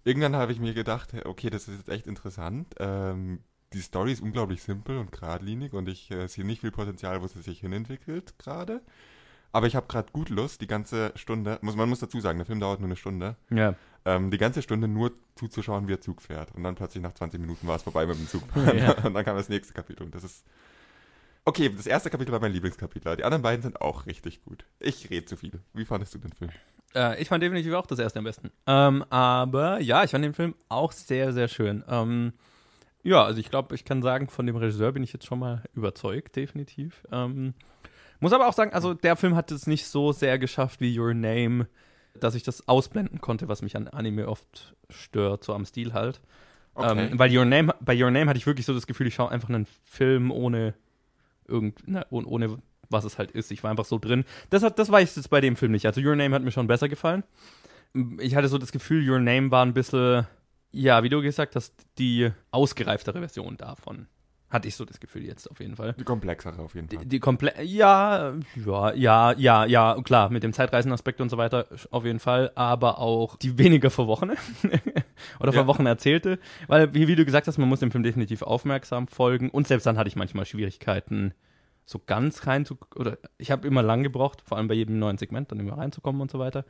[0.06, 2.75] irgendwann habe ich mir gedacht, okay, das ist jetzt echt interessant.
[2.78, 3.40] Ähm,
[3.73, 7.26] die Story ist unglaublich simpel und geradlinig und ich äh, sehe nicht viel Potenzial, wo
[7.26, 8.80] sie sich hinentwickelt gerade.
[9.52, 12.46] Aber ich habe gerade gut Lust, die ganze Stunde, muss, man muss dazu sagen, der
[12.46, 13.75] Film dauert nur eine Stunde, ja.
[14.04, 16.54] ähm, die ganze Stunde nur zuzuschauen, wie der Zug fährt.
[16.54, 18.42] Und dann plötzlich nach 20 Minuten war es vorbei mit dem Zug.
[18.54, 18.92] Ja.
[19.04, 20.02] Und dann kam das nächste Kapitel.
[20.02, 20.44] Und das ist.
[21.44, 23.16] Okay, das erste Kapitel war mein Lieblingskapitel.
[23.16, 24.66] Die anderen beiden sind auch richtig gut.
[24.80, 25.61] Ich rede zu viel.
[25.73, 26.50] Wie fandest du den Film?
[26.94, 28.50] Äh, ich fand definitiv auch das erste am besten.
[28.66, 31.85] Ähm, aber ja, ich fand den Film auch sehr, sehr schön.
[31.88, 32.32] Ähm,
[33.06, 35.62] ja, also ich glaube, ich kann sagen, von dem Regisseur bin ich jetzt schon mal
[35.75, 37.04] überzeugt, definitiv.
[37.12, 37.54] Ähm,
[38.18, 41.14] muss aber auch sagen, also der Film hat es nicht so sehr geschafft wie Your
[41.14, 41.68] Name,
[42.18, 46.20] dass ich das ausblenden konnte, was mich an Anime oft stört, so am Stil halt.
[46.75, 47.10] Okay.
[47.12, 49.30] Ähm, weil Your Name, bei Your Name hatte ich wirklich so das Gefühl, ich schaue
[49.30, 50.75] einfach einen Film ohne
[51.46, 52.58] irgend, ne, ohne
[52.90, 53.52] was es halt ist.
[53.52, 54.25] Ich war einfach so drin.
[54.50, 55.86] Das, hat, das war ich jetzt bei dem Film nicht.
[55.86, 57.22] Also Your Name hat mir schon besser gefallen.
[58.18, 60.26] Ich hatte so das Gefühl, Your Name war ein bisschen
[60.76, 64.06] ja, wie du gesagt hast, die ausgereiftere Version davon.
[64.49, 65.95] Hatte ich so das Gefühl jetzt auf jeden Fall.
[65.95, 66.99] Die komplexere auf jeden Fall.
[66.99, 71.66] Die, die komple ja, ja, ja, ja, ja, klar, mit dem Zeitreisenaspekt und so weiter
[71.90, 74.37] auf jeden Fall, aber auch die weniger verwochene
[75.40, 75.52] oder ja.
[75.52, 79.50] verwochene erzählte, weil, wie, wie du gesagt hast, man muss dem Film definitiv aufmerksam folgen
[79.50, 81.35] und selbst dann hatte ich manchmal Schwierigkeiten,
[81.87, 85.19] so ganz rein zu, oder ich habe immer lang gebraucht, vor allem bei jedem neuen
[85.19, 86.64] Segment dann immer reinzukommen und so weiter.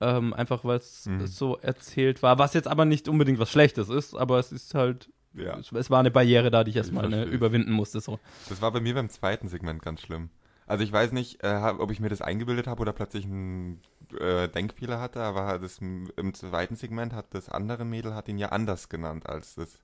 [0.00, 1.26] Ähm, einfach weil es mhm.
[1.26, 5.08] so erzählt war, was jetzt aber nicht unbedingt was Schlechtes ist, aber es ist halt,
[5.34, 5.56] ja.
[5.56, 8.00] es, es war eine Barriere da, die ich erstmal ne, überwinden musste.
[8.00, 8.18] So.
[8.48, 10.30] Das war bei mir beim zweiten Segment ganz schlimm.
[10.66, 13.80] Also ich weiß nicht, äh, ob ich mir das eingebildet habe oder plötzlich einen
[14.18, 18.48] äh, Denkfehler hatte, aber das, im zweiten Segment hat das andere Mädel hat ihn ja
[18.48, 19.78] anders genannt als das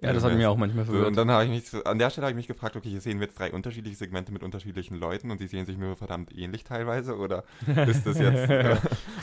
[0.00, 1.04] ja, das hat mich auch manchmal verwirrt.
[1.04, 3.00] So, und dann habe ich mich, an der Stelle habe ich mich gefragt, okay, hier
[3.00, 6.32] sehen wir jetzt drei unterschiedliche Segmente mit unterschiedlichen Leuten und die sehen sich nur verdammt
[6.36, 7.44] ähnlich teilweise oder
[7.86, 8.76] ist das jetzt, äh,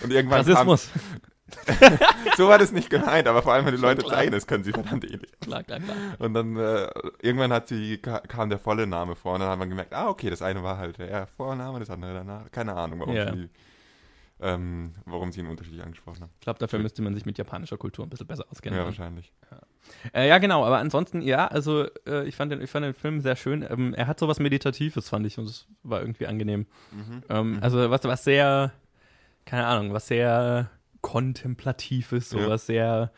[0.03, 0.89] und irgendwann Rassismus.
[0.91, 1.97] Kam,
[2.37, 4.71] so war das nicht gemeint, aber vor allem, wenn die Leute zeigen das können sie
[4.71, 5.31] verdammt ähnlich.
[5.39, 5.95] Klar, klar, klar.
[6.19, 6.87] Und dann, äh,
[7.21, 10.29] irgendwann hat sie, kam der volle Name vor und dann hat man gemerkt, ah, okay,
[10.29, 13.33] das eine war halt der Vorname, das andere danach, keine Ahnung, warum yeah.
[13.33, 13.49] sie
[14.41, 16.31] ähm, warum sie ihn unterschiedlich angesprochen haben.
[16.35, 18.77] Ich glaube, dafür müsste man sich mit japanischer Kultur ein bisschen besser auskennen.
[18.77, 19.31] Ja, wahrscheinlich.
[19.49, 19.61] Ja.
[20.19, 23.21] Äh, ja, genau, aber ansonsten, ja, also äh, ich, fand den, ich fand den Film
[23.21, 23.65] sehr schön.
[23.67, 26.67] Ähm, er hat sowas Meditatives, fand ich, und es war irgendwie angenehm.
[26.91, 27.23] Mhm.
[27.29, 27.63] Ähm, mhm.
[27.63, 28.73] Also was, was sehr,
[29.45, 30.69] keine Ahnung, was sehr
[31.01, 32.73] kontemplatives, sowas ja.
[32.73, 33.11] sehr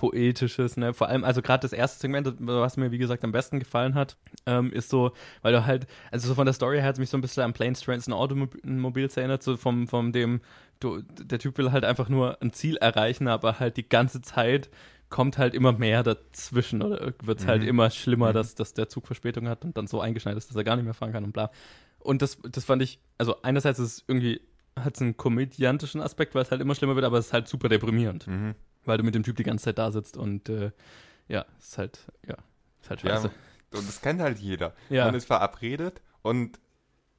[0.00, 0.94] Poetisches, ne?
[0.94, 4.16] Vor allem, also gerade das erste Segment, was mir wie gesagt am besten gefallen hat,
[4.46, 7.10] ähm, ist so, weil du halt, also so von der Story her hat es mich
[7.10, 10.40] so ein bisschen an Planes, Trains and Automobiles erinnert, so vom, vom dem,
[10.80, 14.70] du, der Typ will halt einfach nur ein Ziel erreichen, aber halt die ganze Zeit
[15.10, 17.64] kommt halt immer mehr dazwischen oder wird es halt mhm.
[17.64, 18.34] halt immer schlimmer, mhm.
[18.34, 20.86] dass, dass der Zug Verspätung hat und dann so eingeschneit ist, dass er gar nicht
[20.86, 21.50] mehr fahren kann und bla.
[21.98, 24.40] Und das, das fand ich, also einerseits ist es irgendwie,
[24.76, 27.48] hat es einen komödiantischen Aspekt, weil es halt immer schlimmer wird, aber es ist halt
[27.48, 28.26] super deprimierend.
[28.26, 30.70] Mhm weil du mit dem Typ die ganze Zeit da sitzt und äh,
[31.28, 32.36] ja, ist halt, ja,
[32.80, 33.28] ist halt scheiße.
[33.28, 34.74] Ja, und das kennt halt jeder.
[34.88, 35.06] Ja.
[35.06, 36.58] Man ist verabredet und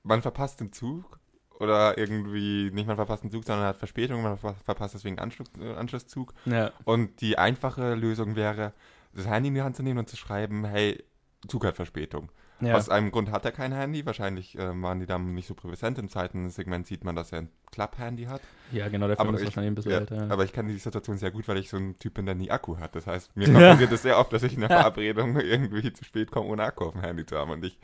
[0.04, 1.20] man verpasst den Zug
[1.60, 5.76] oder irgendwie nicht man verpasst den Zug, sondern hat Verspätung, man verpasst deswegen Anschluss, äh,
[5.76, 6.34] Anschlusszug.
[6.46, 6.72] Ja.
[6.84, 8.74] Und die einfache Lösung wäre,
[9.14, 11.04] das Handy in die Hand zu nehmen und zu schreiben, hey,
[11.48, 12.32] Zug hat Verspätung.
[12.62, 12.76] Ja.
[12.76, 14.06] Aus einem Grund hat er kein Handy.
[14.06, 15.98] Wahrscheinlich äh, waren die dann nicht so präsent.
[15.98, 18.42] Im zweiten Segment sieht man, dass er ein Club-Handy hat.
[18.72, 20.16] Ja, genau, der Film aber ist ich, wahrscheinlich ein bisschen ja, älter.
[20.16, 20.30] Ja.
[20.30, 22.52] Aber ich kenne die Situation sehr gut, weil ich so ein Typ bin, der nie
[22.52, 22.96] Akku hat.
[22.96, 26.32] Das heißt, mir passiert es sehr oft, dass ich in einer Verabredung irgendwie zu spät
[26.32, 27.52] komme, ohne Akku auf dem Handy zu haben.
[27.52, 27.80] Und ich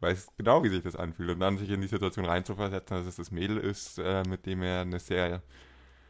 [0.00, 1.30] weiß genau, wie sich das anfühlt.
[1.30, 4.62] Und dann sich in die Situation reinzuversetzen, dass es das Mädel ist, äh, mit dem
[4.62, 5.42] er eine sehr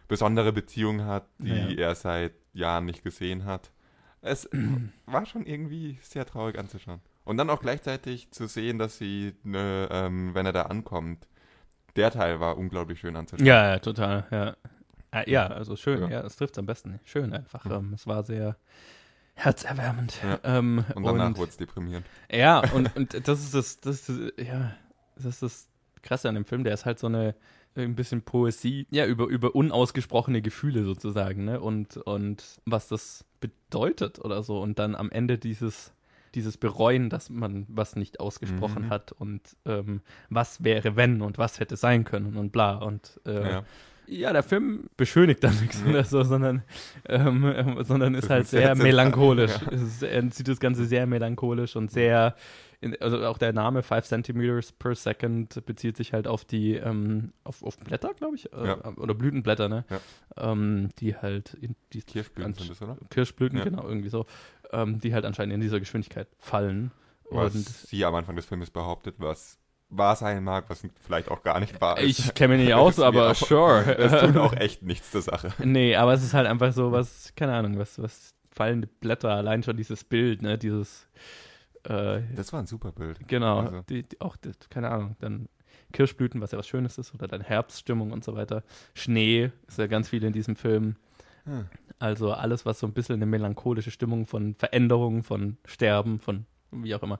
[0.08, 3.70] besondere Beziehung hat, die er seit Jahren nicht gesehen hat.
[4.20, 4.48] Es
[5.06, 7.00] war schon irgendwie sehr traurig anzuschauen.
[7.28, 11.26] Und dann auch gleichzeitig zu sehen, dass sie, ne, ähm, wenn er da ankommt,
[11.94, 13.46] der Teil war unglaublich schön anzuschauen.
[13.46, 14.56] Ja, ja total, ja.
[15.10, 17.00] Äh, ja, also schön, ja, ja das trifft es am besten.
[17.04, 17.66] Schön einfach.
[17.66, 17.72] Mhm.
[17.72, 18.56] Ähm, es war sehr
[19.34, 20.18] herzerwärmend.
[20.22, 20.40] Ja.
[20.42, 22.06] Ähm, und danach wurde es deprimierend.
[22.32, 24.74] Ja, und, und das ist das, das ist, ja,
[25.16, 25.68] das ist das
[26.00, 27.34] Krasse an dem Film, der ist halt so eine
[27.76, 31.60] ein bisschen Poesie, ja, über, über unausgesprochene Gefühle sozusagen, ne?
[31.60, 34.60] Und, und was das bedeutet oder so.
[34.60, 35.92] Und dann am Ende dieses
[36.38, 38.90] dieses Bereuen, dass man was nicht ausgesprochen Mhm.
[38.90, 42.76] hat und ähm, was wäre, wenn und was hätte sein können und bla.
[42.76, 43.64] Und äh, Ja.
[44.06, 46.62] ja, der Film beschönigt dann nichts oder so, sondern,
[47.06, 49.52] ähm, ähm, sondern ist halt sehr melancholisch.
[50.00, 50.08] ja.
[50.08, 52.34] Er sieht das Ganze sehr melancholisch und sehr,
[52.80, 57.32] in, also auch der Name 5 Centimeters per Second bezieht sich halt auf die, ähm,
[57.42, 58.84] auf, auf Blätter, glaube ich, äh, Ja.
[58.96, 59.84] oder Blütenblätter, ne?
[59.90, 60.00] Ja.
[60.52, 62.96] Ähm, die halt, in, die Kirschblüten sind das, oder?
[63.10, 63.64] Kirschblüten, Ja.
[63.64, 64.26] genau, irgendwie so,
[64.72, 66.90] ähm, die halt anscheinend in dieser Geschwindigkeit fallen.
[67.30, 69.58] Was Und sie am Anfang des Filmes behauptet, was
[69.90, 72.18] wahr sein mag, was vielleicht auch gar nicht wahr ist.
[72.18, 73.84] ich kenne mich nicht aus, aber auch- sure.
[73.98, 75.52] Es tut auch echt nichts zur Sache.
[75.64, 79.62] Nee, aber es ist halt einfach so was, keine Ahnung, was, was fallende Blätter, allein
[79.62, 81.06] schon dieses Bild, ne, dieses,
[81.84, 83.26] äh, Das war ein super Bild.
[83.28, 83.82] genau, Also.
[83.88, 85.48] die, die, auch, das, keine Ahnung, dann
[85.92, 88.62] Kirschblüten, was ja was Schönes ist, oder dann Herbststimmung und so weiter.
[88.94, 90.96] Schnee ist ja ganz viel in diesem Film.
[91.44, 91.66] Hm.
[91.98, 96.94] Also alles, was so ein bisschen eine melancholische Stimmung von Veränderung, von Sterben, von wie
[96.94, 97.18] auch immer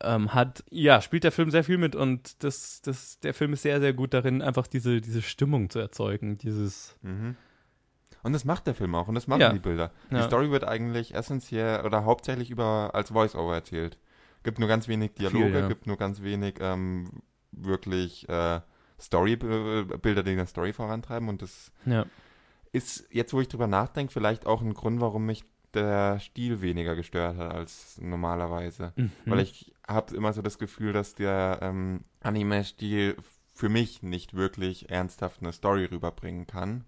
[0.00, 0.64] ähm, hat.
[0.70, 3.92] Ja, spielt der Film sehr viel mit und das, das, der Film ist sehr, sehr
[3.92, 7.36] gut darin, einfach diese, diese Stimmung zu erzeugen, dieses Mhm.
[8.24, 9.52] Und das macht der Film auch und das machen Ja.
[9.52, 9.92] die Bilder.
[10.10, 10.24] Die Ja.
[10.24, 13.96] Story wird eigentlich essentiell oder hauptsächlich über als Voice-Over erzählt.
[14.42, 15.68] Gibt nur ganz wenig Dialoge, Viel, ja.
[15.68, 17.10] gibt nur ganz wenig ähm,
[17.52, 18.60] wirklich äh,
[19.00, 22.06] Story-Bilder, die eine Story vorantreiben und das ja.
[22.72, 26.96] Ist jetzt, wo ich drüber nachdenke, vielleicht auch ein Grund, warum mich der Stil weniger
[26.96, 28.92] gestört hat als normalerweise.
[28.96, 29.12] Mhm.
[29.26, 33.16] Weil ich habe immer so das Gefühl, dass der ähm, Anime-Stil
[33.52, 36.84] für mich nicht wirklich ernsthaft eine Story rüberbringen kann.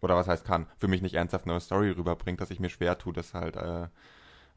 [0.00, 0.66] Oder was heißt kann?
[0.78, 3.88] Für mich nicht ernsthaft eine Story rüberbringt, dass ich mir schwer tue, das halt äh,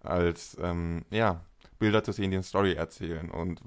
[0.02, 1.44] als ähm, ja,
[1.80, 3.30] Bilder zu sehen, die eine Story erzählen.
[3.30, 3.62] Und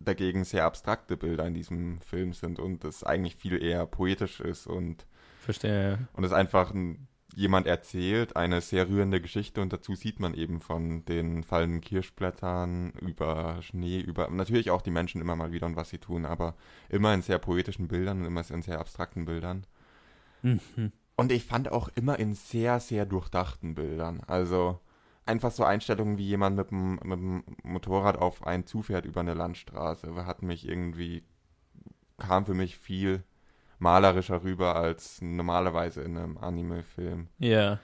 [0.00, 4.66] dagegen sehr abstrakte Bilder in diesem Film sind und es eigentlich viel eher poetisch ist
[4.66, 5.06] und
[5.46, 6.08] Verstehe.
[6.12, 10.60] und es einfach ein, jemand erzählt, eine sehr rührende Geschichte und dazu sieht man eben
[10.60, 15.76] von den fallenden Kirschblättern über Schnee, über natürlich auch die Menschen immer mal wieder und
[15.76, 16.54] was sie tun, aber
[16.88, 19.66] immer in sehr poetischen Bildern und immer in sehr abstrakten Bildern.
[20.42, 20.92] Mhm.
[21.16, 24.20] Und ich fand auch immer in sehr, sehr durchdachten Bildern.
[24.26, 24.80] Also
[25.26, 29.34] einfach so Einstellungen, wie jemand mit dem, mit dem Motorrad auf einen zufährt über eine
[29.34, 31.22] Landstraße, hat mich irgendwie,
[32.18, 33.24] kam für mich viel
[33.78, 37.28] malerischer rüber als normalerweise in einem Anime-Film.
[37.38, 37.78] Ja.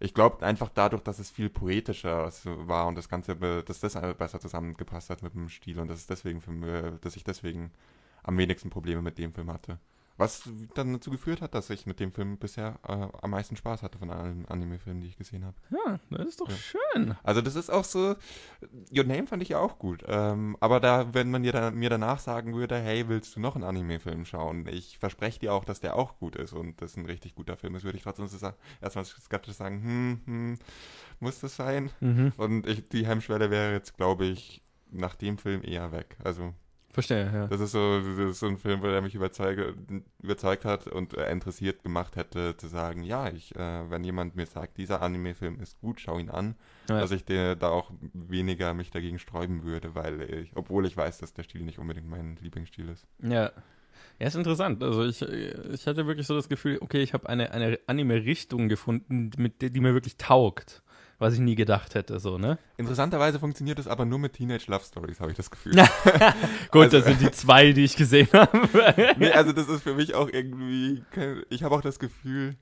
[0.00, 4.40] Ich glaube einfach dadurch, dass es viel poetischer war und das Ganze, dass das besser
[4.40, 7.72] zusammengepasst hat mit dem Stil und dass es deswegen für mich, dass ich deswegen
[8.22, 9.78] am wenigsten Probleme mit dem Film hatte.
[10.18, 10.42] Was
[10.74, 13.98] dann dazu geführt hat, dass ich mit dem Film bisher äh, am meisten Spaß hatte
[13.98, 15.56] von allen Anime-Filmen, die ich gesehen habe.
[15.70, 16.56] Ja, das ist doch Ja.
[16.56, 17.16] schön.
[17.22, 18.16] Also das ist auch so,
[18.92, 20.02] Your Name fand ich ja auch gut.
[20.08, 23.62] Ähm, aber da, wenn man da, mir danach sagen würde, hey, willst du noch einen
[23.64, 24.66] Anime-Film schauen?
[24.66, 27.76] Ich verspreche dir auch, dass der auch gut ist und das ein richtig guter Film
[27.76, 30.58] ist, würde ich trotzdem so sagen, erstmal skeptisch sagen, hm, hm,
[31.20, 31.90] muss das sein?
[32.00, 32.32] Mhm.
[32.36, 36.16] Und ich, die Hemmschwelle wäre jetzt, glaube ich, nach dem Film eher weg.
[36.24, 36.54] Also
[36.98, 37.46] Verstehe, ja.
[37.46, 39.74] das ist so, das ist so ein Film, der mich überzeuge,
[40.20, 44.46] überzeugt hat und äh, interessiert gemacht hätte, zu sagen, ja, ich, äh, wenn jemand mir
[44.46, 46.56] sagt, dieser Anime-Film ist gut, schau ihn an,
[46.88, 46.98] Ja.
[46.98, 51.18] dass ich der, da auch weniger mich dagegen sträuben würde, weil ich, obwohl ich weiß,
[51.18, 53.06] dass der Stil nicht unbedingt mein Lieblingsstil ist.
[53.22, 53.52] Ja.
[54.18, 54.82] Ja, ist interessant.
[54.82, 59.30] Also ich, ich hatte wirklich so das Gefühl, okay, ich habe eine, eine Anime-Richtung gefunden,
[59.38, 60.82] mit der, die mir wirklich taugt.
[61.20, 62.58] Was ich nie gedacht hätte, so, ne?
[62.76, 65.74] Interessanterweise funktioniert es aber nur mit Teenage Love Stories, habe ich das Gefühl.
[66.70, 69.14] Gut, Also- das sind die zwei, die ich gesehen habe.
[69.18, 72.54] nee, also das ist für mich auch irgendwie, kein- ich habe auch das Gefühl,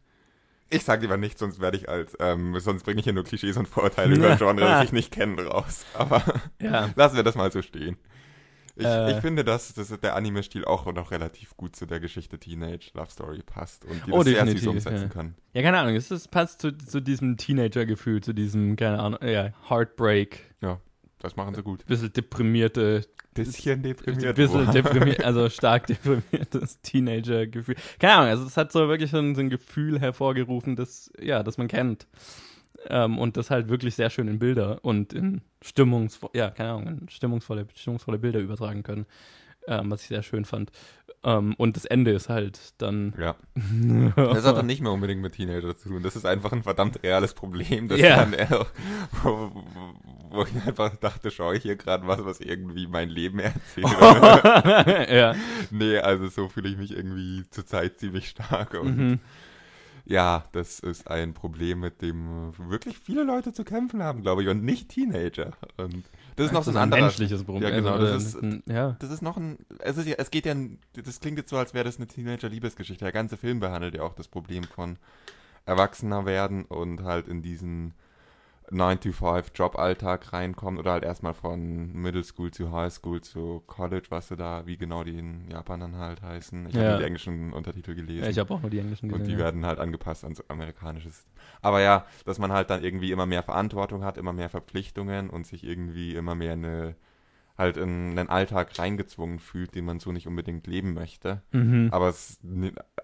[0.71, 3.57] ich sage lieber nicht, sonst werde ich als, ähm, sonst bringe ich hier nur Klischees
[3.59, 5.85] und Vorurteile über Genre, das ich nicht kenne, raus.
[5.95, 6.23] Aber
[6.61, 6.89] ja.
[6.97, 7.97] lassen wir das mal so stehen.
[8.77, 9.13] Ich, Äh.
[9.13, 13.11] ich finde, dass, dass der Anime-Stil auch noch relativ gut zu der Geschichte Teenage Love
[13.11, 15.09] Story passt und die Oh, das sehr süß umsetzen ja.
[15.09, 15.35] kann.
[15.55, 19.51] Ja, keine Ahnung, es ist, passt zu, zu diesem Teenager-Gefühl, zu diesem, keine Ahnung, ja,
[19.69, 20.55] Heartbreak,
[21.21, 21.87] Das machen sie gut.
[21.87, 24.37] bisschen deprimierte, Bisschen deprimiert.
[24.37, 27.77] bisschen deprimiert, also stark deprimiertes Teenager-Gefühl.
[27.99, 31.43] Keine Ahnung, also es hat so wirklich so ein, so ein Gefühl hervorgerufen, das, ja,
[31.43, 32.07] das man kennt.
[32.89, 36.87] Ähm, und das halt wirklich sehr schön in Bilder und in stimmungsvolle, ja, keine Ahnung,
[37.03, 39.07] in stimmungsvolle, stimmungsvolle Bilder übertragen können,
[39.67, 40.71] ähm, was ich sehr schön fand.
[41.25, 43.15] Ähm, und das Ende ist halt dann.
[43.19, 43.35] Ja.
[44.17, 46.03] Das hat dann nicht mehr unbedingt mit Teenager zu tun.
[46.03, 48.25] Das ist einfach ein verdammt reales Problem, das Ja.
[48.25, 48.35] dann
[49.23, 49.95] wo, wo,
[50.31, 53.87] wo ich einfach dachte, schaue ich hier gerade was, was irgendwie mein Leben erzählt.
[55.11, 55.35] ja.
[55.71, 58.75] nee, also so fühle ich mich irgendwie zurzeit ziemlich stark.
[58.75, 59.19] Und Mhm.
[60.07, 64.49] Ja, das ist ein Problem, mit dem wirklich viele Leute zu kämpfen haben, glaube ich,
[64.49, 65.53] und nicht Teenager.
[65.77, 66.05] Und
[66.37, 67.01] das ist noch so ein anderer.
[67.03, 67.63] menschliches Problem.
[67.71, 68.97] Ja, genau, Also, das ist- ein- ja.
[69.01, 70.55] Das ist noch ein, es, ist ja, es geht ja,
[71.05, 73.05] das klingt jetzt so, als wäre das eine Teenager-Liebesgeschichte.
[73.05, 74.97] Der ganze Film behandelt ja auch das Problem von
[75.65, 77.95] Erwachsener werden und halt in diesen
[78.71, 84.37] 9-to-5-Job-Alltag reinkommt oder halt erstmal von Middle School zu High School zu College, was du
[84.37, 86.67] da, wie genau die in Japan dann halt heißen.
[86.69, 86.83] Ich Ja.
[86.91, 88.25] habe die englischen Untertitel gelesen.
[88.25, 89.21] Ja, ich habe auch nur die englischen gesehen.
[89.23, 89.39] und die ja.
[89.39, 91.11] werden halt angepasst ans amerikanische.
[91.63, 95.47] Aber ja, dass man halt dann irgendwie immer mehr Verantwortung hat, immer mehr Verpflichtungen und
[95.47, 96.97] sich irgendwie immer mehr eine
[97.59, 101.89] halt in einen Alltag reingezwungen fühlt, den man so nicht unbedingt leben möchte, Mhm.
[101.91, 102.39] aber es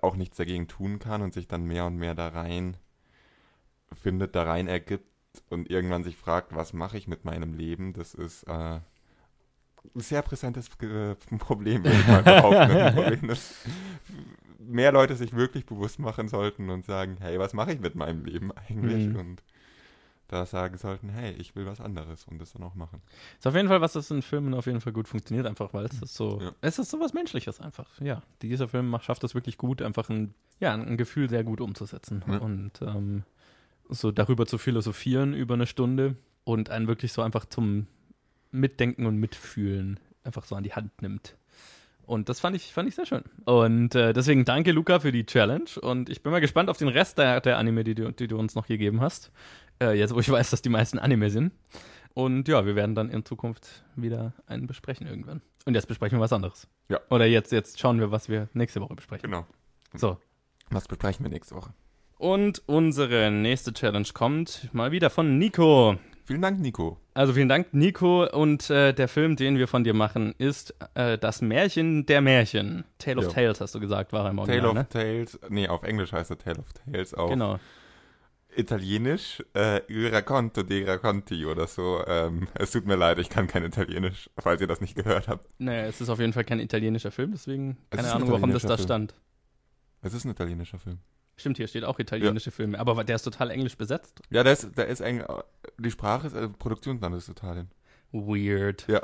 [0.03, 2.77] auch nichts dagegen tun kann und sich dann mehr und mehr da rein
[3.93, 5.07] findet, da rein ergibt
[5.51, 7.93] und irgendwann sich fragt, was mache ich mit meinem Leben?
[7.93, 8.83] Das ist äh, ein
[9.95, 12.71] sehr präsentes äh, Problem, würde ich mal behaupten.
[12.77, 13.55] Ein Problem, das
[14.59, 18.25] mehr Leute sich wirklich bewusst machen sollten und sagen, hey, was mache ich mit meinem
[18.25, 19.09] Leben eigentlich?
[19.09, 19.17] Mhm.
[19.17, 19.43] Und
[20.29, 23.03] da sagen sollten, hey, ich will was anderes und das dann auch machen.
[23.39, 25.85] Ist auf jeden Fall was, das in Filmen auf jeden Fall gut funktioniert, einfach weil
[25.85, 26.53] es ist so, Ja.
[26.63, 28.01] es ist so was Menschliches einfach.
[28.01, 31.61] Ja, dieser Film macht, schafft es wirklich gut, einfach ein, ja, ein Gefühl sehr gut
[31.61, 32.39] umzusetzen Ja.
[32.39, 33.25] und ähm,
[33.93, 37.87] so darüber zu philosophieren über eine Stunde und einen wirklich so einfach zum
[38.51, 41.37] Mitdenken und Mitfühlen einfach so an die Hand nimmt.
[42.05, 43.23] Und das fand ich, fand ich sehr schön.
[43.45, 45.71] Und äh, deswegen danke, Luca, für die Challenge.
[45.81, 48.39] Und ich bin mal gespannt auf den Rest der, der Anime, die du, die du
[48.39, 49.31] uns noch gegeben hast.
[49.81, 51.53] Äh, jetzt, wo ich weiß, dass die meisten Anime sind.
[52.15, 55.41] Und ja, wir werden dann in Zukunft wieder einen besprechen irgendwann.
[55.65, 56.69] Und jetzt besprechen wir was anderes.
[56.89, 57.01] Ja.
[57.09, 59.31] Oder jetzt, jetzt schauen wir, was wir nächste Woche besprechen.
[59.31, 59.47] Genau.
[59.95, 60.19] So.
[60.71, 61.73] Was besprechen wir nächste Woche?
[62.23, 65.97] Und unsere nächste Challenge kommt mal wieder von Nico.
[66.25, 66.97] Vielen Dank, Nico.
[67.15, 68.25] Also vielen Dank, Nico.
[68.31, 72.85] Und äh, der Film, den wir von dir machen, ist äh, Das Märchen der Märchen.
[72.99, 73.31] Tale of Ja.
[73.31, 74.89] Tales, hast du gesagt, war er im Tale Original, of ne?
[74.89, 77.59] Tales, nee, auf Englisch heißt er Tale of Tales, auf Genau.
[78.55, 82.05] Italienisch äh, Il racconto dei racconti oder so.
[82.07, 85.49] Ähm, es tut mir leid, ich kann kein Italienisch, falls ihr das nicht gehört habt.
[85.59, 88.63] Naja, es ist auf jeden Fall kein italienischer Film, deswegen Es keine Ahnung, warum das
[88.63, 89.15] da italienischer stand.
[90.03, 91.01] Es ist ein italienischer Film.
[91.37, 94.21] Stimmt, hier steht auch italienische Filme, aber der ist total englisch besetzt.
[94.31, 95.25] Ja, der ist, der ist eng,
[95.79, 97.71] die Sprache ist, äh, Produktionsland ist Italien.
[98.13, 98.87] Weird.
[98.89, 99.03] Ja.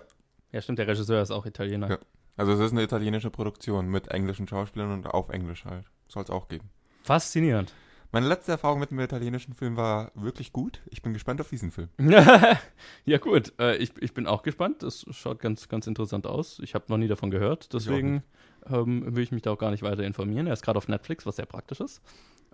[0.52, 1.90] Ja, stimmt, der Regisseur ist auch Italiener.
[1.90, 1.98] Ja.
[2.36, 5.86] Also es ist eine italienische Produktion mit englischen Schauspielern und auf Englisch halt.
[6.06, 6.70] Soll es auch geben.
[7.02, 7.74] Faszinierend.
[8.10, 10.80] Meine letzte Erfahrung mit einem italienischen Film war wirklich gut.
[10.86, 11.88] Ich bin gespannt auf diesen Film.
[13.04, 13.52] ja, gut.
[13.58, 14.82] Äh, ich, ich bin auch gespannt.
[14.82, 16.58] Das schaut ganz, ganz interessant aus.
[16.60, 17.74] Ich habe noch nie davon gehört.
[17.74, 18.22] Deswegen
[18.70, 20.46] ähm, will ich mich da auch gar nicht weiter informieren.
[20.46, 22.00] Er ist gerade auf Netflix, was sehr praktisch ist.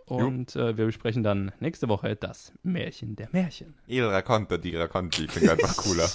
[0.07, 3.74] Und äh, wir besprechen dann nächste Woche das Märchen der Märchen.
[3.87, 6.09] Il racconto di racconti klingt einfach cooler.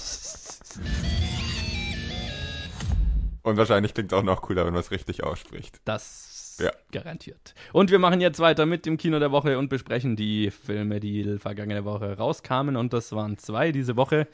[3.42, 5.80] Und wahrscheinlich klingt es auch noch cooler, wenn man es richtig ausspricht.
[5.84, 6.70] Das Ja.
[6.92, 7.54] garantiert.
[7.72, 11.38] Und wir machen jetzt weiter mit dem Kino der Woche und besprechen die Filme, die
[11.38, 12.76] vergangene Woche rauskamen.
[12.76, 14.28] Und das waren zwei diese Woche.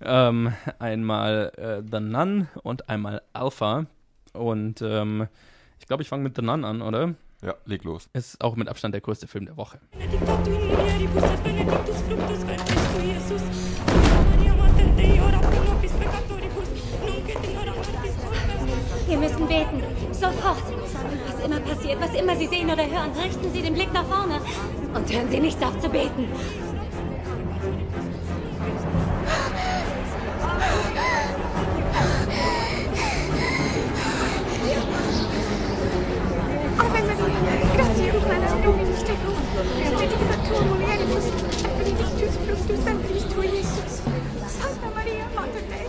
[0.00, 3.86] Ähm, einmal äh, The Nun und einmal Alpha.
[4.32, 5.28] Und ähm,
[5.78, 7.14] ich glaube, ich fange mit The Nun an, oder?
[7.42, 8.08] Ja, leg los.
[8.14, 9.78] Ist auch mit Abstand der größte Film der Woche.
[19.06, 19.82] Wir müssen beten.
[20.12, 20.62] Sofort.
[21.26, 24.40] Was immer passiert, was immer Sie sehen oder hören, richten Sie den Blick nach vorne.
[24.94, 26.28] Und hören Sie nicht auf zu beten.
[44.46, 45.88] Sancta Maria, Mater Dei,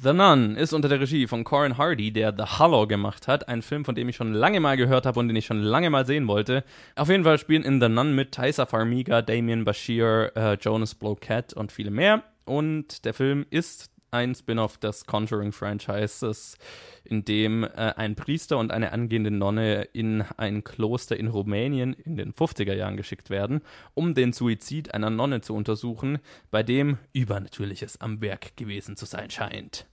[0.00, 3.48] The Nun ist unter der Regie von Corin Hardy, der The Hollow gemacht hat.
[3.48, 5.90] Ein Film, von dem ich schon lange mal gehört habe und den ich schon lange
[5.90, 6.62] mal sehen wollte.
[6.94, 11.52] Auf jeden Fall spielen in The Nun mit Taisa Farmiga, Damien Bashir, äh, Jonas Bloquet
[11.52, 12.22] und viele mehr.
[12.44, 16.58] Und der Film ist ein Spin-off des Conjuring-Franchises,
[17.02, 22.16] in dem äh, ein Priester und eine angehende Nonne in ein Kloster in Rumänien in
[22.16, 23.62] den 50er Jahren geschickt werden,
[23.94, 26.20] um den Suizid einer Nonne zu untersuchen,
[26.52, 29.87] bei dem Übernatürliches am Werk gewesen zu sein scheint.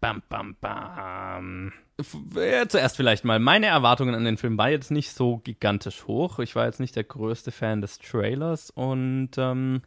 [0.00, 1.72] Bam, bam, bam.
[1.98, 3.40] F äh, zuerst vielleicht mal.
[3.40, 6.38] Meine Erwartungen an den Film war jetzt nicht so gigantisch hoch.
[6.38, 9.82] Ich war jetzt nicht der größte Fan des Trailers und ähm,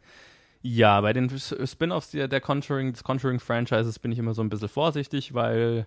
[0.60, 4.68] ja, bei den Spin-offs der, der Conjuring, des Conjuring-Franchises bin ich immer so ein bisschen
[4.68, 5.86] vorsichtig, weil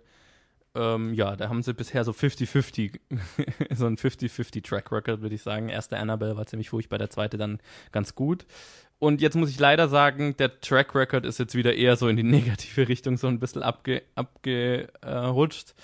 [0.76, 3.00] ähm, ja, da haben sie bisher so 50-50,
[3.76, 5.70] so ein 50-50 Track Record, würde ich sagen.
[5.70, 7.60] Erste Annabelle war ziemlich furchtbar, der zweite dann
[7.94, 8.46] ganz gut.
[9.00, 12.16] Und jetzt muss ich leider sagen, der Track Record ist jetzt wieder eher so in
[12.16, 15.76] die negative Richtung so ein bisschen abge, abgerutscht.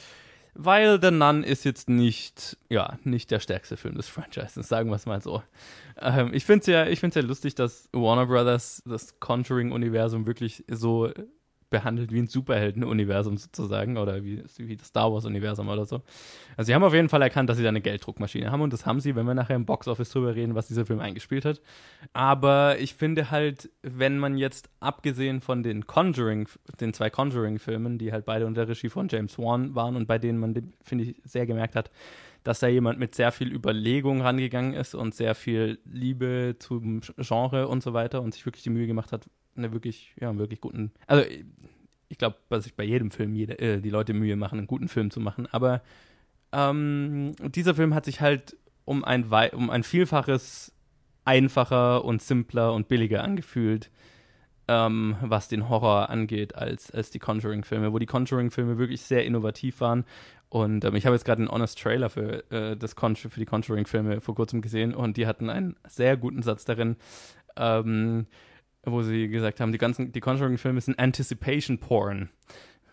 [0.53, 4.95] weil The Nun ist jetzt nicht, ja, nicht der stärkste Film des Franchises, sagen wir
[4.95, 5.43] es mal so.
[5.99, 11.11] Ähm, ich finde es ja, ja lustig, dass Warner Brothers das Conjuring-Universum wirklich so
[11.71, 16.03] behandelt wie ein Superhelden-Universum sozusagen oder wie, wie das Star Wars-Universum oder so.
[16.55, 18.85] Also sie haben auf jeden Fall erkannt, dass sie da eine Gelddruckmaschine haben und das
[18.85, 21.61] haben sie, wenn wir nachher im Boxoffice drüber reden, was dieser Film eingespielt hat.
[22.13, 26.47] Aber ich finde halt, wenn man jetzt abgesehen von den Conjuring,
[26.79, 30.37] den zwei Conjuring-Filmen, die halt beide unter Regie von James Wan waren und bei denen
[30.37, 31.89] man, finde ich, sehr gemerkt hat,
[32.43, 37.67] dass da jemand mit sehr viel Überlegung rangegangen ist und sehr viel Liebe zum Genre
[37.67, 40.61] und so weiter und sich wirklich die Mühe gemacht hat, eine wirklich, ja, einen wirklich
[40.61, 40.91] guten.
[41.07, 41.25] Also
[42.09, 44.87] ich glaube, dass sich bei jedem Film jede, äh, die Leute Mühe machen, einen guten
[44.87, 45.47] Film zu machen.
[45.51, 45.81] Aber
[46.51, 50.73] ähm, dieser Film hat sich halt um ein, um ein Vielfaches
[51.23, 53.89] einfacher und simpler und billiger angefühlt,
[54.67, 59.79] ähm, was den Horror angeht, als, als die Conjuring-Filme, wo die Conjuring-Filme wirklich sehr innovativ
[59.81, 60.05] waren.
[60.49, 63.45] Und ähm, ich habe jetzt gerade einen Honest Trailer für, äh, das Con für die
[63.45, 66.97] Conjuring-Filme vor kurzem gesehen und die hatten einen sehr guten Satz darin.
[67.55, 68.25] Ähm,
[68.83, 72.29] wo sie gesagt haben, die ganzen, die Conjuring-Filme sind Anticipation Porn.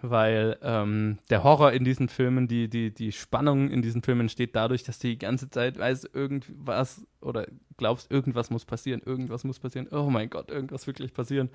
[0.00, 4.54] Weil ähm, der Horror in diesen Filmen, die, die, die Spannung in diesen Filmen entsteht
[4.54, 9.88] dadurch, dass die ganze Zeit weißt, irgendwas oder glaubst, irgendwas muss passieren, irgendwas muss passieren,
[9.90, 11.50] oh mein Gott, irgendwas wirklich passieren.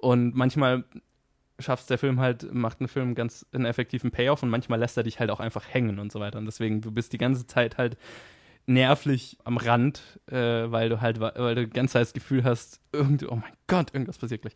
[0.00, 0.84] Und manchmal
[1.58, 5.02] schafft der Film halt, macht ein Film ganz einen effektiven Payoff und manchmal lässt er
[5.02, 6.38] dich halt auch einfach hängen und so weiter.
[6.38, 7.98] Und deswegen, du bist die ganze Zeit halt
[8.66, 10.36] nervlich am Rand, äh,
[10.70, 14.42] weil du halt, weil du ganz das Gefühl hast, irgend, oh mein Gott, irgendwas passiert
[14.42, 14.54] gleich.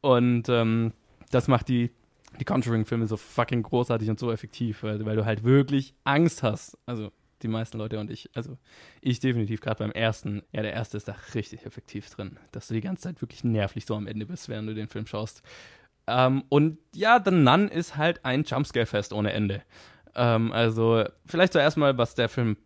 [0.00, 0.92] Und ähm,
[1.30, 1.90] das macht die,
[2.38, 6.78] die Conjuring-Filme so fucking großartig und so effektiv, weil, weil du halt wirklich Angst hast.
[6.86, 7.10] Also
[7.42, 8.58] die meisten Leute und ich, also
[9.00, 12.74] ich definitiv gerade beim ersten, ja, der erste ist da richtig effektiv drin, dass du
[12.74, 15.42] die ganze Zeit wirklich nervlich so am Ende bist, während du den Film schaust.
[16.06, 19.62] Ähm, und ja, The Nun ist halt ein Jumpscare-Fest ohne Ende.
[20.14, 22.56] Ähm, also vielleicht zuerst mal, was der Film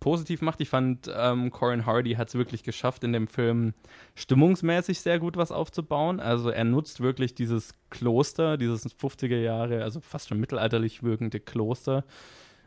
[0.00, 0.60] positiv macht.
[0.60, 3.74] Ich fand, ähm, Corin Hardy hat es wirklich geschafft, in dem Film
[4.14, 6.18] stimmungsmäßig sehr gut was aufzubauen.
[6.18, 12.04] Also er nutzt wirklich dieses Kloster, dieses 50er Jahre, also fast schon mittelalterlich wirkende Kloster.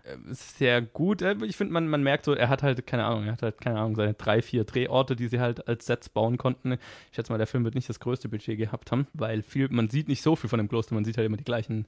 [0.04, 1.22] Äh, sehr gut.
[1.22, 3.62] Äh, ich finde, man, man merkt so, er hat halt, keine Ahnung, er hat halt,
[3.62, 6.74] keine Ahnung, seine drei, vier Drehorte, die sie halt als Sets bauen konnten.
[6.74, 9.90] Ich schätze mal, der Film wird nicht das größte Budget gehabt haben, weil viel, man
[9.90, 11.88] sieht nicht so viel von dem Kloster, man sieht halt immer die gleichen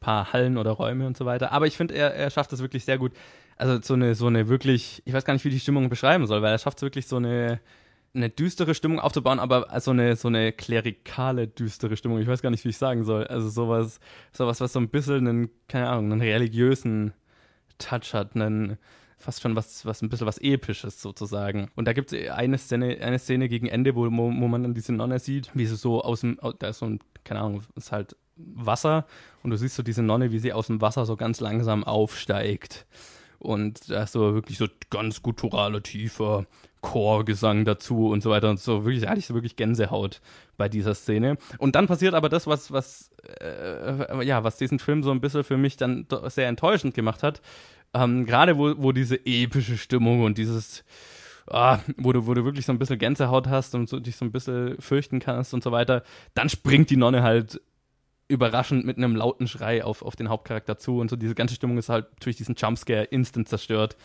[0.00, 1.52] paar Hallen oder Räume und so weiter.
[1.52, 3.12] Aber ich finde, er, er schafft es wirklich sehr gut.
[3.56, 6.42] Also so eine, so eine wirklich, ich weiß gar nicht, wie die Stimmung beschreiben soll,
[6.42, 7.60] weil er schafft es wirklich so eine,
[8.14, 12.20] eine düstere Stimmung aufzubauen, aber so eine, so eine klerikale, düstere Stimmung.
[12.20, 13.26] Ich weiß gar nicht, wie ich sagen soll.
[13.26, 14.00] Also sowas,
[14.32, 17.12] sowas, was so ein bisschen einen, keine Ahnung, einen religiösen
[17.78, 18.78] Touch hat, einen,
[19.22, 21.70] fast schon was, was ein bisschen was Episches sozusagen.
[21.76, 24.92] Und da gibt es eine Szene, eine Szene gegen Ende, wo, wo, man dann diese
[24.92, 28.16] Nonne sieht, wie sie so aus dem, da ist so ein, keine Ahnung, ist halt
[28.36, 29.06] Wasser
[29.42, 32.86] und du siehst so diese Nonne, wie sie aus dem Wasser so ganz langsam aufsteigt.
[33.42, 36.46] Und da ist so wirklich so ganz gutturaler, tiefer
[36.80, 38.84] Chorgesang dazu und so weiter und so.
[38.84, 40.20] Wirklich, da hatte ich so wirklich Gänsehaut
[40.56, 41.36] bei dieser Szene.
[41.58, 45.42] Und dann passiert aber das, was, was, äh, ja, was diesen Film so ein bisschen
[45.42, 47.40] für mich dann sehr enttäuschend gemacht hat.
[47.94, 50.84] Ähm, Gerade wo, wo diese epische Stimmung und dieses,
[51.48, 54.24] ah, wo, du, wo du wirklich so ein bisschen Gänsehaut hast und so, dich so
[54.24, 57.60] ein bisschen fürchten kannst und so weiter, dann springt die Nonne halt
[58.32, 61.76] überraschend mit einem lauten Schrei auf, auf den Hauptcharakter zu und so diese ganze Stimmung
[61.76, 63.96] ist halt durch diesen Jumpscare instant zerstört.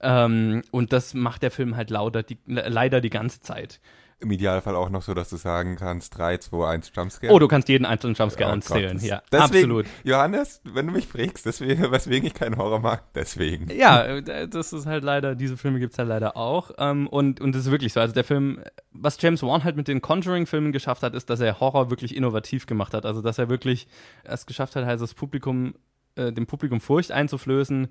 [0.00, 3.80] Ähm, und das macht der Film halt lauter, die, leider die ganze Zeit.
[4.24, 7.32] Im Idealfall auch noch so, dass du sagen kannst, 3, 2, 1 Jumpscare.
[7.32, 9.22] Oh, du kannst jeden einzelnen Jumpscare oh, anzählen, ja.
[9.30, 9.86] Deswegen, absolut.
[10.02, 13.70] Johannes, wenn du mich fragst, deswegen, weswegen ich keinen Horror mag, deswegen.
[13.70, 16.70] Ja, äh, das ist halt leider, diese Filme gibt es halt leider auch.
[16.78, 18.00] Ähm, und, und das ist wirklich so.
[18.00, 18.60] Also der Film,
[18.92, 22.66] was James Wan halt mit den Conjuring-Filmen geschafft hat, ist, dass er Horror wirklich innovativ
[22.66, 23.04] gemacht hat.
[23.04, 23.86] Also dass er wirklich
[24.24, 25.74] es geschafft hat, halt das Publikum,
[26.16, 27.88] äh, dem Publikum Furcht einzuflößen,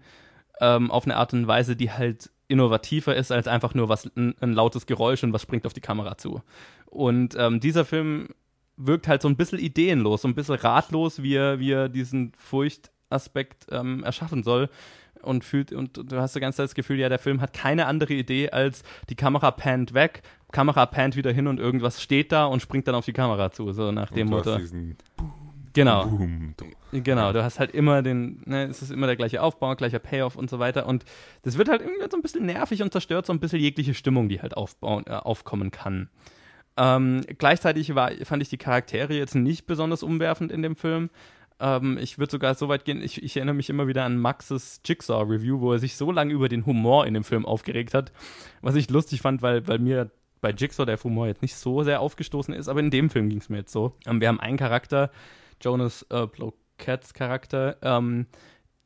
[0.61, 4.35] ähm, auf eine Art und Weise, die halt innovativer ist als einfach nur was ein,
[4.39, 6.41] ein, lautes Geräusch und was springt auf die Kamera zu.
[6.85, 8.29] Und ähm, dieser Film
[8.77, 12.33] wirkt halt so ein bisschen ideenlos, so ein bisschen ratlos, wie er, wie er diesen
[12.37, 14.69] Furchtaspekt ähm, erschaffen soll.
[15.21, 17.85] Und fühlt, und du hast die ganze Zeit das Gefühl, ja, der Film hat keine
[17.85, 22.45] andere Idee als die Kamera pannt weg, Kamera pannt wieder hin und irgendwas steht da
[22.45, 24.57] und springt dann auf die Kamera zu, so nach dem Motto.
[25.73, 26.05] Genau.
[26.05, 26.53] Boom.
[26.91, 30.35] Genau, du hast halt immer den, ne, es ist immer der gleiche Aufbau, gleicher Payoff
[30.35, 30.85] und so weiter.
[30.85, 31.05] Und
[31.41, 34.29] das wird halt irgendwie so ein bisschen nervig und zerstört so ein bisschen jegliche Stimmung,
[34.29, 36.09] die halt aufbauen, äh, aufkommen kann.
[36.77, 41.09] Ähm, gleichzeitig war, fand ich die Charaktere jetzt nicht besonders umwerfend in dem Film.
[41.59, 44.81] Ähm, ich würde sogar so weit gehen, ich, ich, erinnere mich immer wieder an Maxes
[44.85, 48.11] Jigsaw-Review, wo er sich so lange über den Humor in dem Film aufgeregt hat,
[48.61, 50.09] was ich lustig fand, weil, weil mir
[50.41, 53.37] bei Jigsaw der Humor jetzt nicht so sehr aufgestoßen ist, aber in dem Film ging
[53.37, 53.95] es mir jetzt so.
[54.05, 55.11] Ähm, wir haben einen Charakter,
[55.63, 58.27] Jonas äh, Blow Cats Charakter, ähm,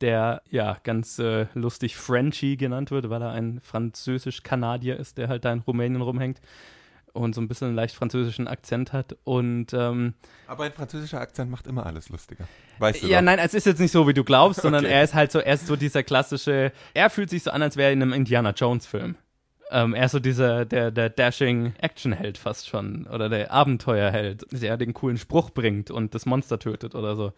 [0.00, 5.44] der ja ganz äh, lustig Frenchie genannt wird, weil er ein französisch-Kanadier ist, der halt
[5.44, 6.40] da in Rumänien rumhängt
[7.14, 9.16] und so ein bisschen einen leicht französischen Akzent hat.
[9.24, 10.14] Und ähm,
[10.46, 12.46] Aber ein französischer Akzent macht immer alles lustiger.
[12.78, 13.24] Weißt du ja, doch.
[13.24, 14.94] nein, es ist jetzt nicht so, wie du glaubst, sondern Okay.
[14.94, 17.76] er ist halt so, er ist so dieser klassische, er fühlt sich so an, als
[17.76, 19.16] wäre er in einem Indiana Jones-Film.
[19.70, 23.06] Ähm, er ist so dieser, der, der dashing Actionheld fast schon.
[23.06, 27.32] Oder der Abenteuerheld, der den coolen Spruch bringt und das Monster tötet oder so.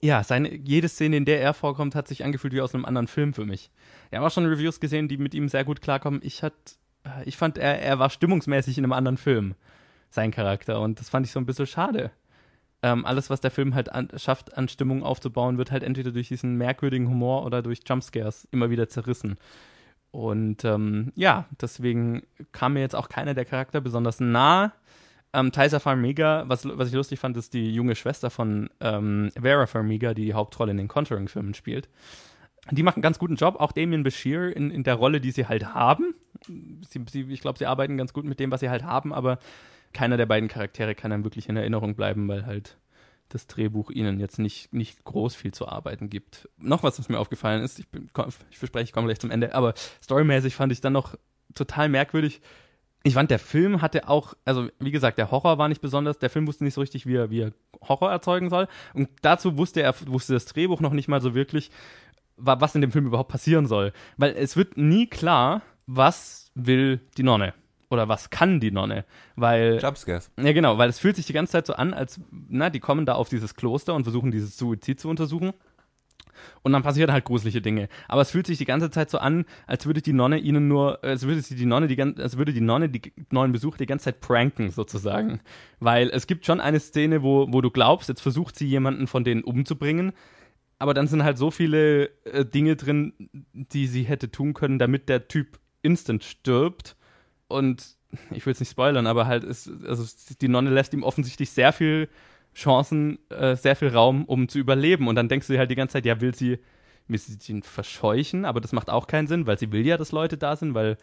[0.00, 3.06] Ja, seine, jede Szene, in der er vorkommt, hat sich angefühlt wie aus einem anderen
[3.06, 3.70] Film für mich.
[4.10, 6.20] Wir haben auch schon Reviews gesehen, die mit ihm sehr gut klarkommen.
[6.24, 6.52] Ich hat,
[7.04, 9.54] äh, ich fand, er, er war stimmungsmäßig in einem anderen Film,
[10.10, 10.80] sein Charakter.
[10.80, 12.10] Und das fand ich so ein bisschen schade
[12.82, 16.28] ähm, alles, was der Film halt an, schafft, an Stimmung aufzubauen, wird halt entweder durch
[16.28, 19.38] diesen merkwürdigen Humor oder durch Jumpscares immer wieder zerrissen.
[20.12, 24.72] Und ähm, ja, deswegen kam mir jetzt auch keiner der Charakter besonders nah.
[25.32, 29.66] Ähm, Tysa Farmiga, was, was ich lustig fand, ist die junge Schwester von ähm, Vera
[29.66, 31.88] Farmiga, die die Hauptrolle in den Conjuring-Filmen spielt.
[32.70, 35.46] Die machen einen ganz guten Job, auch Damien Bashir in, in der Rolle, die sie
[35.46, 36.14] halt haben.
[36.46, 39.38] Sie, sie, ich glaube, sie arbeiten ganz gut mit dem, was sie halt haben, aber
[39.94, 42.76] keiner der beiden Charaktere kann dann wirklich in Erinnerung bleiben, weil halt
[43.34, 46.48] das Drehbuch ihnen jetzt nicht, nicht groß viel zu arbeiten gibt.
[46.58, 48.08] Noch was, was mir aufgefallen ist, ich, bin,
[48.50, 51.16] ich verspreche, ich komme gleich zum Ende, aber storymäßig fand ich dann noch
[51.54, 52.40] total merkwürdig.
[53.04, 56.30] Ich fand, der Film hatte auch, also wie gesagt, der Horror war nicht besonders, der
[56.30, 57.52] Film wusste nicht so richtig, wie er, wie er
[57.88, 58.68] Horror erzeugen soll.
[58.94, 61.70] Und dazu wusste er, wusste das Drehbuch noch nicht mal so wirklich,
[62.36, 63.92] wa- was in dem Film überhaupt passieren soll.
[64.18, 67.54] Weil es wird nie klar, was will die Nonne.
[67.92, 69.04] Oder was kann die Nonne?
[69.36, 69.78] Weil.
[69.82, 70.30] Jumpscares.
[70.40, 73.04] Ja, genau, weil es fühlt sich die ganze Zeit so an, als, na, die kommen
[73.04, 75.52] da auf dieses Kloster und versuchen dieses Suizid zu untersuchen.
[76.62, 77.90] Und dann passieren halt gruselige Dinge.
[78.08, 81.04] Aber es fühlt sich die ganze Zeit so an, als würde die Nonne ihnen nur,
[81.04, 84.06] als würde sie die Nonne die als würde die Nonne die neuen Besucher die ganze
[84.06, 85.40] Zeit pranken, sozusagen.
[85.78, 89.22] Weil es gibt schon eine Szene, wo, wo du glaubst, jetzt versucht sie jemanden von
[89.22, 90.12] denen umzubringen.
[90.78, 93.12] Aber dann sind halt so viele äh, Dinge drin,
[93.52, 96.96] die sie hätte tun können, damit der Typ instant stirbt.
[97.52, 97.96] Und
[98.30, 100.04] ich will es nicht spoilern, aber halt ist, also
[100.40, 102.08] die Nonne lässt ihm offensichtlich sehr viel
[102.54, 105.08] Chancen, äh, sehr viel Raum, um zu überleben.
[105.08, 106.58] Und dann denkst du dir halt die ganze Zeit, ja, will sie,
[107.08, 110.12] will sie ihn verscheuchen, aber das macht auch keinen Sinn, weil sie will ja, dass
[110.12, 110.98] Leute da sind, weil,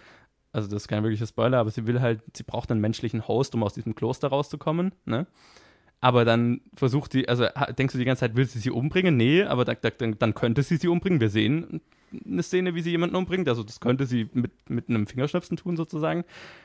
[0.51, 3.55] also das ist kein wirklicher Spoiler, aber sie will halt, sie braucht einen menschlichen Host,
[3.55, 5.27] um aus diesem Kloster rauszukommen, ne?
[6.01, 7.45] Aber dann versucht sie, also
[7.77, 9.17] denkst du die ganze Zeit, will sie sie umbringen?
[9.17, 11.19] Nee, aber da, da, dann könnte sie sie umbringen.
[11.19, 11.81] Wir sehen
[12.25, 13.47] eine Szene, wie sie jemanden umbringt.
[13.47, 16.23] Also das könnte sie mit, mit einem Fingerschnipsen tun sozusagen,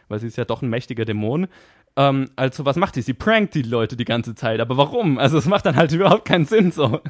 [0.09, 1.49] weil sie ist ja doch ein mächtiger Dämon.
[1.97, 3.03] Ähm, also was macht sie?
[3.03, 4.61] Sie prankt die Leute die ganze Zeit.
[4.61, 5.19] Aber warum?
[5.19, 7.01] Also es macht dann halt überhaupt keinen Sinn so.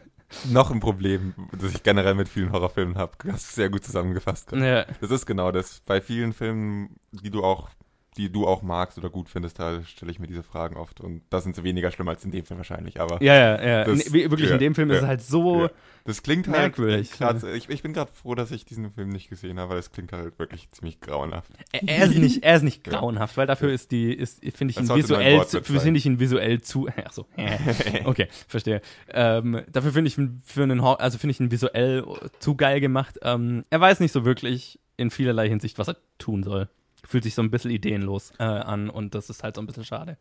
[0.51, 3.13] Noch ein Problem, das ich generell mit vielen Horrorfilmen habe.
[3.31, 4.53] Hast du sehr gut zusammengefasst.
[4.53, 5.81] Ja, Das ist genau das.
[5.87, 7.69] Bei vielen Filmen, die du auch,
[8.17, 11.01] die du auch magst oder gut findest, da stelle ich mir diese Fragen oft.
[11.01, 13.01] Und da sind sie weniger schlimm als in dem Film wahrscheinlich.
[13.01, 13.67] Aber ja, ja.
[13.67, 13.85] ja.
[13.85, 15.63] Das- Nee, wirklich ja, in dem Film ist ja, es halt so.
[15.63, 15.71] ja.
[16.05, 17.11] das klingt halt Merkwürdig.
[17.13, 19.91] grad- ich, ich bin gerade froh, dass ich diesen Film nicht gesehen habe, weil es
[19.91, 21.51] klingt halt wirklich ziemlich grauenhaft.
[21.73, 24.79] Er, er ist nicht, er ist nicht grauenhaft, weil dafür ist die, ist, finde ich
[24.79, 27.27] ihn visuell, zu- finde ich ihn visuell zu, ach so,
[28.05, 28.81] okay, verstehe.
[29.09, 32.05] Ähm, dafür finde ich ihn für einen, also finde ich ihn visuell
[32.39, 33.19] zu geil gemacht.
[33.23, 36.69] Ähm, er weiß nicht so wirklich in vielerlei Hinsicht, was er tun soll.
[37.07, 39.85] Fühlt sich so ein bisschen ideenlos äh, an und das ist halt so ein bisschen
[39.85, 40.17] schade.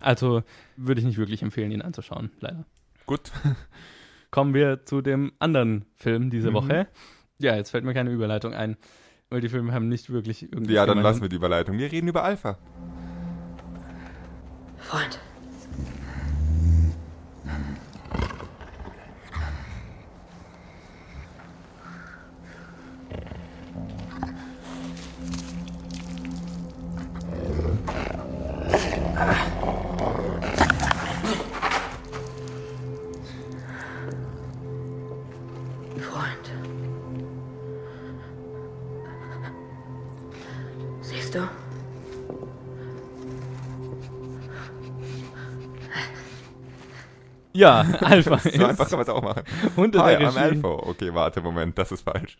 [0.00, 0.42] Also
[0.76, 2.64] würde ich nicht wirklich empfehlen, ihn anzuschauen, leider.
[3.06, 3.32] Gut.
[4.30, 6.54] Kommen wir zu dem anderen Film diese Mhm.
[6.54, 6.86] Woche.
[7.38, 8.76] Ja, jetzt fällt mir keine Überleitung ein,
[9.30, 10.74] weil die Filme haben nicht wirklich irgendwie.
[10.74, 11.78] Ja, dann lassen wir die Überleitung.
[11.78, 12.58] Wir reden über Alpha.
[14.78, 15.14] Freund.
[15.14, 15.20] Freund.
[47.58, 49.42] Ja, Alpha So einfach kann man es auch machen.
[49.74, 50.38] unter Hi, der I'm Regie.
[50.38, 50.68] Alpha.
[50.68, 52.38] Okay, warte, Moment, das ist falsch.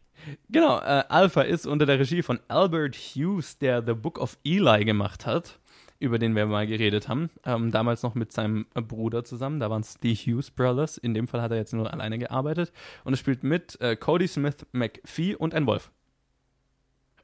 [0.49, 4.85] Genau, äh, Alpha ist unter der Regie von Albert Hughes, der The Book of Eli
[4.85, 5.59] gemacht hat,
[5.99, 7.31] über den wir mal geredet haben.
[7.45, 9.59] Ähm, damals noch mit seinem Bruder zusammen.
[9.59, 10.99] Da waren es die Hughes Brothers.
[10.99, 12.73] In dem Fall hat er jetzt nur alleine gearbeitet.
[13.03, 15.91] Und es spielt mit äh, Cody Smith McPhee und ein Wolf.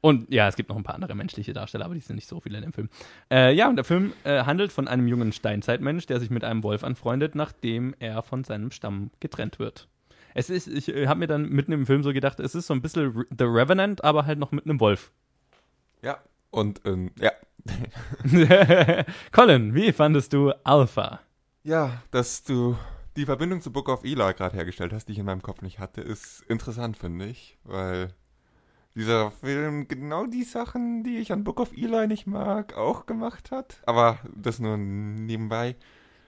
[0.05, 2.39] Und ja, es gibt noch ein paar andere menschliche Darsteller, aber die sind nicht so
[2.39, 2.89] viele in dem Film.
[3.31, 6.61] Äh, ja, und der Film äh, handelt von einem jungen Steinzeitmensch, der sich mit einem
[6.61, 9.87] Wolf anfreundet, nachdem er von seinem Stamm getrennt wird.
[10.35, 12.75] Es ist, ich äh, habe mir dann mitten im Film so gedacht, es ist so
[12.75, 15.11] ein bisschen Re- The Revenant, aber halt noch mit einem Wolf.
[16.03, 16.19] Ja.
[16.51, 17.31] Und, ähm, ja.
[19.31, 21.19] Colin, wie fandest du Alpha?
[21.63, 22.77] Ja, dass du
[23.17, 25.79] die Verbindung zu Book of Eli gerade hergestellt hast, die ich in meinem Kopf nicht
[25.79, 28.13] hatte, ist interessant, finde ich, weil
[28.95, 33.51] dieser Film genau die Sachen, die ich an Book of Eli nicht mag, auch gemacht
[33.51, 33.81] hat.
[33.85, 35.75] Aber das nur nebenbei.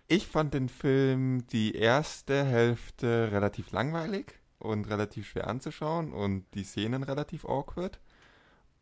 [0.07, 6.63] Ich fand den Film die erste Hälfte relativ langweilig und relativ schwer anzuschauen und die
[6.63, 7.99] Szenen relativ awkward.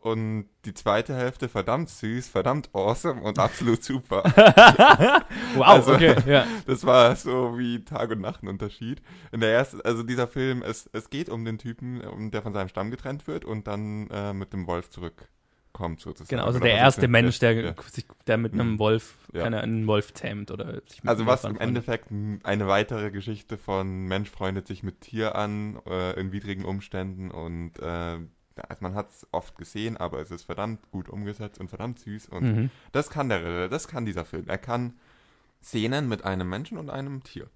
[0.06, 4.22] Und die zweite Hälfte verdammt süß, verdammt awesome und absolut super.
[5.56, 6.46] Wow, Also- okay, ja.
[6.68, 9.02] Das war so wie Tag und Nacht ein Unterschied.
[9.32, 12.54] In der ersten, also dieser Film, es, es geht um den Typen, um, der von
[12.54, 16.30] seinem Stamm getrennt wird und dann äh, mit dem Wolf zurückkommt sozusagen.
[16.30, 17.74] Genau, also Oder der erste Mensch, der, ja.
[17.92, 18.80] sich, der mit einem Mhm.
[18.80, 19.42] Wolf, Ja.
[19.42, 21.58] keine, einen Wolf zähmt oder sich mit Also was im.
[21.58, 22.10] Endeffekt
[22.44, 27.80] eine weitere Geschichte von Mensch freundet sich mit Tier an, äh, in widrigen Umständen und
[27.80, 28.20] äh,
[28.58, 32.28] also man hat es oft gesehen, aber es ist verdammt gut umgesetzt und verdammt süß
[32.30, 32.70] und Mhm.
[32.92, 34.46] das kann der, das kann dieser Film.
[34.48, 34.94] Er kann
[35.64, 37.48] Szenen mit einem Menschen und einem Tier.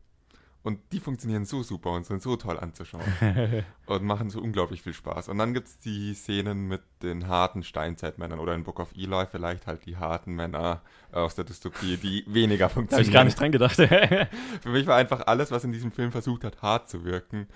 [0.61, 3.01] Und die funktionieren so super und sind so toll anzuschauen.
[3.85, 5.29] und machen so unglaublich viel Spaß.
[5.29, 9.25] Und dann gibt es die Szenen mit den harten Steinzeitmännern oder in Book of Eli
[9.31, 10.81] vielleicht halt die harten Männer
[11.13, 13.07] aus der Dystopie, die weniger Da habe funktionieren.
[13.07, 13.75] ich gar nicht dran gedacht.
[14.61, 17.47] Für mich war einfach alles, was in diesem Film versucht hat, hart zu wirken,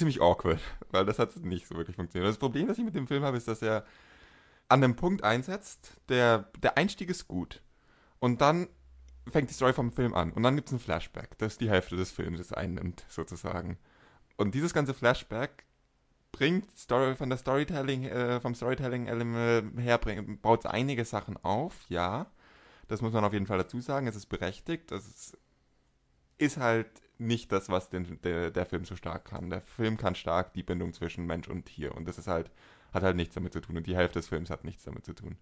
[0.00, 2.28] ziemlich awkward, weil das hat nicht so wirklich funktioniert.
[2.28, 3.84] Das Problem, das ich mit dem Film habe, ist, dass er
[4.68, 7.62] an einem Punkt einsetzt, der, der Einstieg ist gut.
[8.18, 8.68] Und dann
[9.30, 10.32] fängt die Story vom Film an.
[10.32, 13.78] Und dann gibt es ein Flashback, das die Hälfte des Films einnimmt, sozusagen.
[14.36, 15.64] Und dieses ganze Flashback
[16.32, 19.06] bringt Story von der Storytelling, äh, vom Storytelling
[19.78, 22.30] her, bringt, baut einige Sachen auf, ja.
[22.88, 24.06] Das muss man auf jeden Fall dazu sagen.
[24.06, 24.90] Es ist berechtigt.
[24.90, 25.36] Ist,
[26.38, 26.90] ist halt
[27.20, 29.50] nicht das, was den, der, der Film so stark kann.
[29.50, 31.94] Der Film kann stark die Bindung zwischen Mensch und Tier.
[31.94, 32.50] Und das ist halt,
[32.92, 33.76] hat halt nichts damit zu tun.
[33.76, 35.36] Und die Hälfte des Films hat nichts damit zu tun.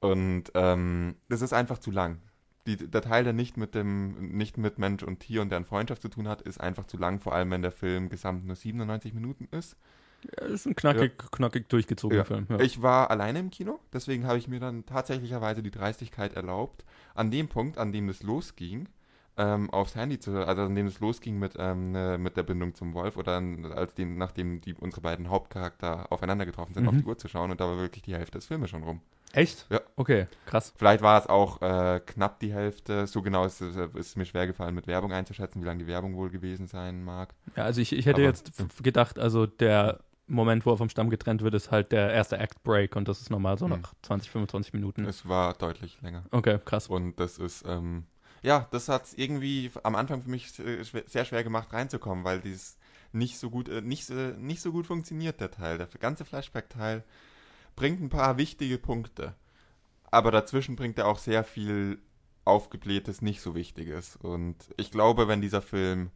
[0.00, 2.18] Und ähm, das ist einfach zu lang.
[2.66, 6.02] Die, der Teil, der nicht mit dem, nicht mit Mensch und Tier und deren Freundschaft
[6.02, 9.14] zu tun hat, ist einfach zu lang, vor allem wenn der Film gesamt nur 97
[9.14, 9.76] Minuten ist.
[10.22, 12.24] Ja, ist ein knackig, knackig durchgezogener Ja.
[12.24, 12.46] Film.
[12.50, 12.60] Ja.
[12.60, 17.30] Ich war alleine im Kino, deswegen habe ich mir dann tatsächlicherweise die Dreistigkeit erlaubt, an
[17.30, 18.88] dem Punkt, an dem es losging,
[19.40, 22.74] ähm, aufs Handy zu, also an dem es losging mit, ähm, äh, mit der Bindung
[22.74, 23.42] zum Wolf oder
[23.74, 26.88] als dem, nachdem die, unsere beiden Hauptcharakter aufeinander getroffen sind, Mhm.
[26.90, 29.00] auf die Uhr zu schauen und da war wirklich die Hälfte des Filmes schon rum.
[29.32, 29.66] Echt?
[29.70, 29.80] Ja.
[29.96, 30.72] Okay, krass.
[30.76, 34.74] Vielleicht war es auch äh, knapp die Hälfte, so genau ist es, mir schwer gefallen,
[34.74, 37.32] mit Werbung einzuschätzen, wie lange die Werbung wohl gewesen sein mag.
[37.56, 40.88] Ja, also ich, ich hätte Aber- jetzt f- gedacht, also der Moment, wo er vom
[40.88, 43.80] Stamm getrennt wird, ist halt der erste Act Break und das ist normal so Mhm.
[43.80, 45.04] nach 20, 25 Minuten.
[45.04, 46.24] Es war deutlich länger.
[46.30, 46.88] Okay, krass.
[46.88, 48.04] Und das ist, ähm,
[48.42, 52.40] ja, das hat es irgendwie am Anfang für mich äh, sehr schwer gemacht reinzukommen, weil
[52.40, 52.78] dieses
[53.12, 55.78] nicht so gut, äh, nicht, so- nicht so gut funktioniert, der Teil.
[55.78, 57.04] Der ganze Flashback-Teil
[57.76, 59.34] bringt ein paar wichtige Punkte.
[60.10, 61.98] Aber dazwischen bringt er auch sehr viel
[62.44, 64.16] aufgeblähtes, nicht so Wichtiges.
[64.16, 66.10] Und ich glaube, wenn dieser Film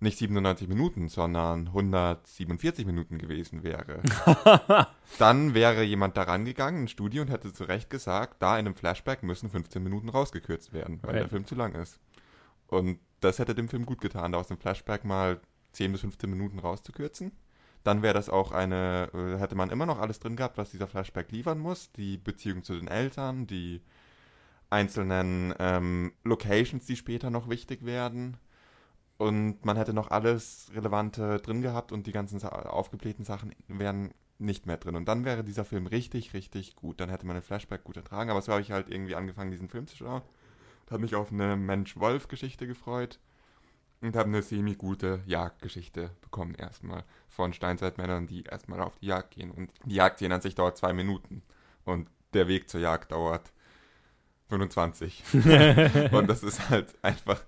[0.00, 4.02] nicht 97 Minuten, sondern 147 Minuten gewesen wäre,
[5.18, 8.74] dann wäre jemand daran gegangen, ein Studio, und hätte zu Recht gesagt, da in einem
[8.74, 11.22] Flashback müssen 15 Minuten rausgekürzt werden, weil Right.
[11.22, 12.00] der Film zu lang ist.
[12.66, 15.40] Und das hätte dem Film gut getan, da aus dem Flashback mal
[15.72, 17.32] 10 bis 15 Minuten rauszukürzen.
[17.82, 20.86] Dann wäre das auch eine, äh, hätte man immer noch alles drin gehabt, was dieser
[20.86, 21.92] Flashback liefern muss.
[21.92, 23.82] Die Beziehung zu den Eltern, die
[24.70, 28.38] einzelnen ähm, Locations, die später noch wichtig werden.
[29.16, 34.66] Und man hätte noch alles Relevante drin gehabt und die ganzen aufgeblähten Sachen wären nicht
[34.66, 34.96] mehr drin.
[34.96, 37.00] Und dann wäre dieser Film richtig, richtig gut.
[37.00, 38.30] Dann hätte man den Flashback gut ertragen.
[38.30, 40.22] Aber so habe ich halt irgendwie angefangen, diesen Film zu schauen.
[40.82, 43.20] Und habe mich auf eine Mensch-Wolf-Geschichte gefreut.
[44.00, 47.04] Und habe eine semi-gute Jagdgeschichte bekommen erstmal.
[47.28, 49.52] Von Steinzeitmännern, die erstmal auf die Jagd gehen.
[49.52, 51.42] Und die Jagdszene an sich dauert zwei Minuten.
[51.84, 53.52] Und der Weg zur Jagd dauert
[54.48, 55.22] 25.
[56.12, 57.40] und das ist halt einfach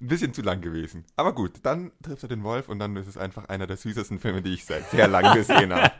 [0.00, 1.04] ein bisschen zu lang gewesen.
[1.16, 4.18] Aber gut, dann trifft er den Wolf und dann ist es einfach einer der süßesten
[4.18, 5.92] Filme, die ich seit sehr lang gesehen habe.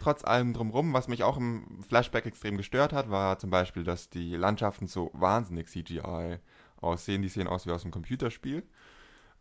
[0.00, 4.08] Trotz allem drumrum, was mich auch im Flashback extrem gestört hat, war zum Beispiel, dass
[4.08, 6.38] die Landschaften so wahnsinnig CGI
[6.76, 7.22] aussehen.
[7.22, 8.62] Die sehen aus wie aus einem Computerspiel.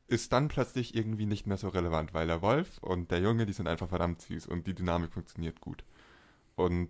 [0.08, 3.54] Ist dann plötzlich irgendwie nicht mehr so relevant, weil der Wolf und der Junge, die
[3.54, 5.84] sind einfach verdammt süß und die Dynamik funktioniert gut.
[6.56, 6.90] Und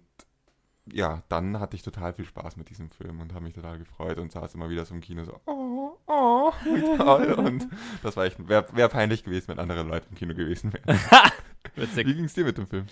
[0.92, 4.20] ja, dann hatte ich total viel Spaß mit diesem Film und habe mich total gefreut
[4.20, 5.65] und saß immer wieder so im Kino so, oh,
[6.08, 6.52] oh,
[6.98, 7.34] toll.
[7.34, 7.68] Und
[8.04, 11.00] das war echt, wäre wär peinlich gewesen, wenn andere Leute im Kino gewesen wären.
[11.76, 12.08] Witzig.
[12.08, 12.86] Wie ging es dir mit dem Film?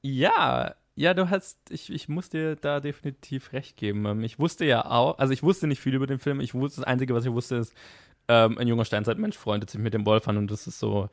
[0.00, 4.04] Ja, ja, du hast, ich, ich muss dir da definitiv recht geben.
[4.06, 6.40] Ähm, Ich wusste ja auch, also ich wusste nicht viel über den Film.
[6.40, 7.74] Ich wusste, das Einzige, was ich wusste, ist,
[8.28, 11.08] ähm, ein junger Steinzeitmensch freundet sich mit dem Wolf an und das ist so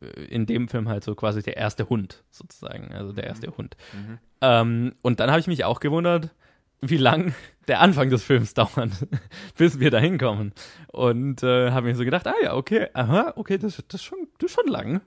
[0.00, 2.92] äh, in dem Film halt so quasi der erste Hund, sozusagen.
[2.92, 3.76] Also der erste Hund.
[3.92, 4.18] Mhm.
[4.40, 6.30] Ähm, und dann habe ich mich auch gewundert,
[6.90, 7.34] wie lang
[7.68, 8.90] der Anfang des Films dauert,
[9.56, 10.52] bis wir da hinkommen.
[10.88, 14.18] Und äh, habe mir so gedacht, ah ja, okay, aha, okay, das, das, ist, schon,
[14.38, 15.00] das ist schon lang.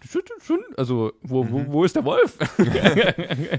[0.00, 2.38] Das ist schon, also, wo, wo, wo ist der Wolf?
[2.64, 3.12] Ja,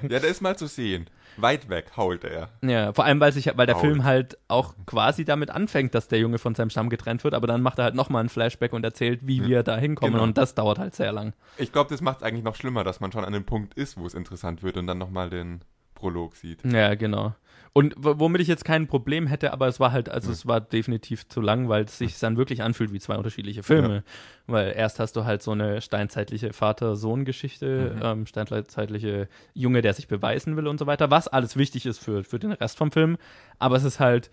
[0.07, 1.09] der ist mal zu sehen.
[1.38, 2.49] Weit weg hault er.
[2.61, 3.82] ja, vor allem, weil, sich, weil der Out.
[3.82, 7.45] Film halt auch quasi damit anfängt, dass der Junge von seinem Stamm getrennt wird, aber
[7.47, 10.23] dann macht er halt nochmal ein Flashback und erzählt, wie wir da hinkommen Genau.
[10.23, 11.34] und das dauert halt sehr lang.
[11.57, 13.97] Ich glaube, das macht es eigentlich noch schlimmer, dass man schon an dem Punkt ist,
[13.97, 15.59] wo es interessant wird und dann nochmal den
[15.93, 16.63] Prolog sieht.
[16.65, 17.36] Ja, genau.
[17.78, 21.28] Und womit ich jetzt kein Problem hätte, aber es war halt, also es war definitiv
[21.28, 24.05] zu lang, weil es sich dann wirklich anfühlt wie zwei unterschiedliche Filme.
[24.47, 30.55] Weil erst hast du halt so eine steinzeitliche Vater-Sohn-Geschichte, ähm, steinzeitliche Junge, der sich beweisen
[30.55, 33.17] will und so weiter, was alles wichtig ist für, für den Rest vom Film.
[33.59, 34.32] Aber es ist halt,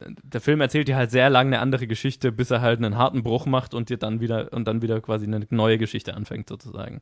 [0.00, 3.22] der Film erzählt dir halt sehr lange eine andere Geschichte, bis er halt einen harten
[3.22, 7.00] Bruch macht und dir dann wieder und dann wieder quasi eine neue Geschichte anfängt sozusagen.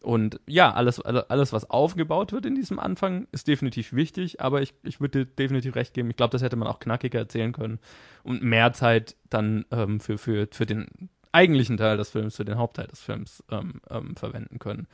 [0.00, 4.62] Und ja, alles, alle- alles, was aufgebaut wird in diesem Anfang, ist definitiv wichtig, aber
[4.62, 6.10] ich, ich würde dir definitiv recht geben.
[6.10, 7.80] Ich glaube, das hätte man auch knackiger erzählen können
[8.22, 10.86] und mehr Zeit dann ähm, für, für, für den
[11.32, 14.86] eigentlichen Teil des Films, für den Hauptteil des Films ähm, ähm, verwenden können.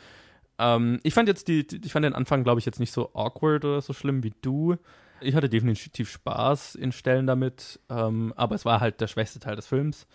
[0.58, 3.64] Ähm, ich fand jetzt die, ich fand den Anfang, glaube ich, jetzt nicht so awkward
[3.64, 4.76] oder so schlimm wie du.
[5.22, 9.56] Ich hatte definitiv Spaß in Stellen damit, ähm, aber es war halt der schwächste Teil
[9.56, 10.06] des Films.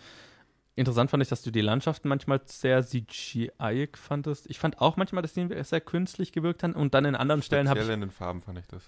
[0.76, 4.48] Interessant fand ich, dass du die Landschaften manchmal sehr CGI fandest.
[4.48, 7.68] Ich fand auch manchmal, dass die sehr künstlich gewirkt haben und dann in anderen Stellen
[7.68, 7.88] habe ich.
[7.88, 8.82] In den Farben fand ich das.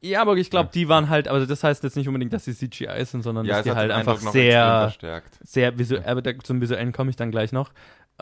[0.00, 0.70] Ja, aber ich glaube, Ja.
[0.72, 3.58] die waren halt, aber das heißt jetzt nicht unbedingt, dass sie CGI sind, sondern dass
[3.58, 4.92] es die halt einfach sehr,
[5.44, 7.72] sehr visuell, aber da, zum Visuellen komme ich dann gleich noch.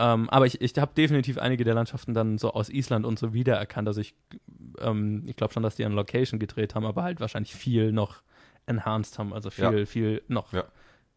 [0.02, 3.34] Ähm, aber ich, ich habe definitiv einige der Landschaften dann so aus Island und so
[3.34, 3.86] wiedererkannt.
[3.86, 4.14] Also ich,
[4.78, 8.22] ähm, ich glaube schon, dass die an Location gedreht haben, aber halt wahrscheinlich viel noch
[8.66, 9.86] enhanced haben, also viel, Ja.
[9.86, 10.64] viel noch Ja.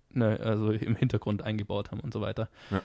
[0.10, 2.50] ne, also im Hintergrund eingebaut haben und so weiter.
[2.72, 2.82] Ja.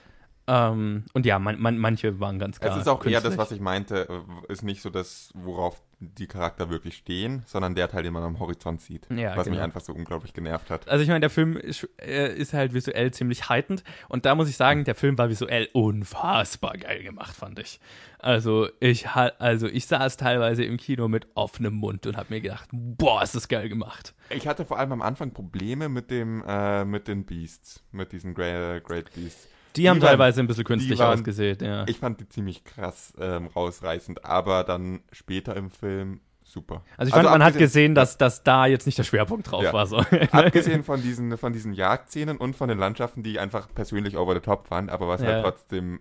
[0.49, 2.73] Ähm, und ja, man, man, manche waren ganz klar.
[2.73, 3.37] Es ist auch eher das, künstlich.
[3.37, 7.87] was ich meinte, äh, ist nicht so das, worauf die Charakter wirklich stehen, sondern der
[7.87, 9.05] Teil, den man am Horizont sieht.
[9.11, 9.65] Ja, was mich genau.
[9.65, 10.87] einfach so unglaublich genervt hat.
[10.87, 14.49] Also ich meine, der Film ist, äh, ist halt visuell ziemlich heitend und da muss
[14.49, 17.79] ich sagen, der Film war visuell unfassbar geil gemacht, fand ich.
[18.17, 22.69] Also ich also ich saß teilweise im Kino mit offenem Mund und habe mir gedacht,
[22.71, 24.15] boah, ist das geil gemacht.
[24.29, 28.33] Ich hatte vor allem am Anfang Probleme mit dem, äh, mit den Beasts, mit diesen
[28.33, 29.47] Great, Great Beasts.
[29.75, 31.85] Die, haben waren- teilweise ein bisschen künstlich die waren- ausgesehen, ja.
[31.87, 36.83] Ich fand die ziemlich krass ähm, rausreißend, aber dann später im Film super.
[36.97, 39.71] also ich fand, man hat gesehen, dass, dass da jetzt nicht der Schwerpunkt drauf Ja.
[39.73, 39.85] war.
[39.85, 39.97] So.
[40.31, 44.33] Abgesehen von diesen, von diesen Jagdszenen und von den Landschaften, die ich einfach persönlich over
[44.33, 45.27] the top fand, aber was Ja.
[45.27, 45.99] halt trotzdem.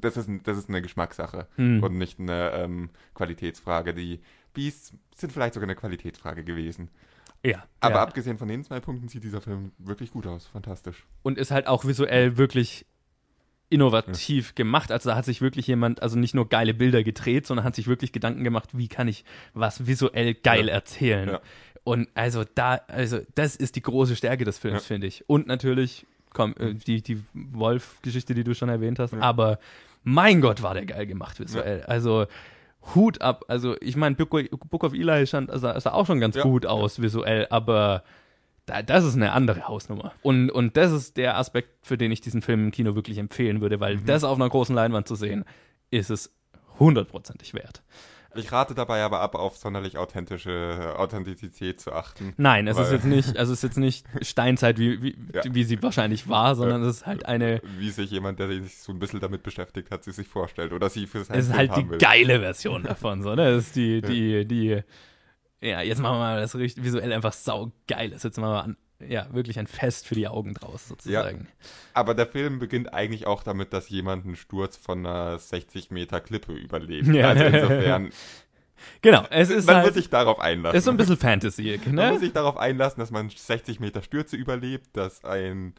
[0.00, 1.80] Das ist, das ist eine Geschmackssache Hm.
[1.84, 3.94] und nicht eine ähm, Qualitätsfrage.
[3.94, 4.20] Die
[4.52, 6.90] Beasts sind vielleicht sogar eine Qualitätsfrage gewesen.
[7.44, 8.02] Ja, Aber ja.
[8.02, 10.46] abgesehen von den zwei Punkten sieht dieser Film wirklich gut aus.
[10.46, 11.04] Fantastisch.
[11.22, 12.86] und ist halt auch visuell wirklich
[13.70, 14.92] innovativ gemacht.
[14.92, 17.88] Also da hat sich wirklich jemand, also nicht nur geile Bilder gedreht, sondern hat sich
[17.88, 20.74] wirklich Gedanken gemacht, wie kann ich was visuell geil Ja.
[20.74, 21.28] erzählen.
[21.28, 21.40] Ja.
[21.82, 24.86] Und also da, also das ist die große Stärke des Films, Ja.
[24.94, 25.28] finde ich.
[25.28, 29.20] Und natürlich, komm, äh, die, die Wolf-Geschichte, die du schon erwähnt hast, Ja.
[29.20, 29.58] aber
[30.02, 31.82] mein Gott, war der geil gemacht visuell.
[31.84, 32.26] Also
[32.94, 33.44] Hut ab.
[33.48, 34.30] Also ich meine, Book,
[34.70, 36.42] Book of Eli stand, also, sah auch schon ganz Ja.
[36.42, 38.02] gut aus visuell, aber
[38.66, 40.12] da, das ist eine andere Hausnummer.
[40.22, 43.60] Und, und das ist der Aspekt, für den ich diesen Film im Kino wirklich empfehlen
[43.60, 44.06] würde, weil Mhm.
[44.06, 45.44] das auf einer großen Leinwand zu sehen,
[45.90, 46.34] ist es
[46.78, 47.82] hundertprozentig wert.
[48.36, 52.34] Ich rate dabei aber ab, auf sonderlich authentische Authentizität zu achten.
[52.36, 55.42] Nein, es ist jetzt nicht, also es ist jetzt nicht Steinzeit, wie, wie, Ja.
[55.46, 58.92] wie sie wahrscheinlich war, sondern es ist halt eine, Wie sich jemand, der sich so
[58.92, 61.76] ein bisschen damit beschäftigt hat, sie sich vorstellt oder sie für seinen es ist halt
[61.76, 61.98] die will.
[61.98, 63.52] geile Version davon, so, ne?
[63.54, 64.82] Das ist die, die, die,
[65.60, 68.10] ja, jetzt machen wir mal das richtig visuell einfach saugeil.
[68.10, 71.48] Das ist jetzt mal an, ja, wirklich ein Fest für die Augen draus, sozusagen.
[71.94, 76.20] Aber der Film beginnt eigentlich auch damit, dass jemand einen Sturz von einer 60 Meter
[76.20, 77.08] Klippe überlebt.
[77.08, 77.28] Ja.
[77.30, 78.10] Also insofern,
[79.00, 80.76] Genau, es ist man halt, muss sich darauf einlassen.
[80.76, 82.10] ist so ein bisschen Fantasy, Man ne?
[82.12, 85.74] muss sich darauf einlassen, dass man 60 Meter Stürze überlebt, dass ein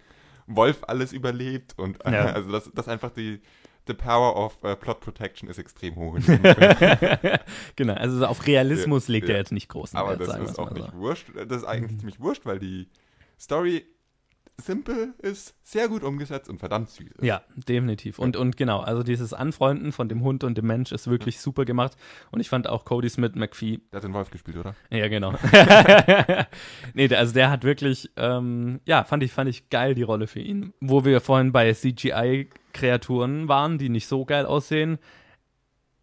[0.47, 2.25] Wolf alles überlebt und Ja.
[2.33, 3.41] also dass, dass einfach die
[3.87, 6.17] the power of äh, plot protection ist extrem hoch.
[7.75, 9.35] genau, also so auf Realismus Ja, legt ja.
[9.35, 10.97] er jetzt nicht großen Aber Wert, das ist auch mal nicht so.
[10.97, 11.27] wurscht.
[11.47, 11.99] Das ist eigentlich Mhm.
[11.99, 12.87] ziemlich wurscht, weil die
[13.39, 13.85] Story
[14.61, 17.23] simpel ist, sehr gut umgesetzt und verdammt süß ist.
[17.23, 18.19] Ja, definitiv.
[18.19, 21.65] Und, und genau, also dieses Anfreunden von dem Hund und dem Mensch ist wirklich super
[21.65, 21.97] gemacht.
[22.31, 24.75] Und ich fand auch Cody Smith McPhee Der hat den Wolf gespielt, oder?
[24.89, 25.33] Ja, genau.
[26.93, 30.39] nee, also der hat wirklich, ähm, ja, fand ich, fand ich geil, die Rolle für
[30.39, 30.73] ihn.
[30.79, 34.97] Wo wir vorhin bei CGI-Kreaturen waren, die nicht so geil aussehen.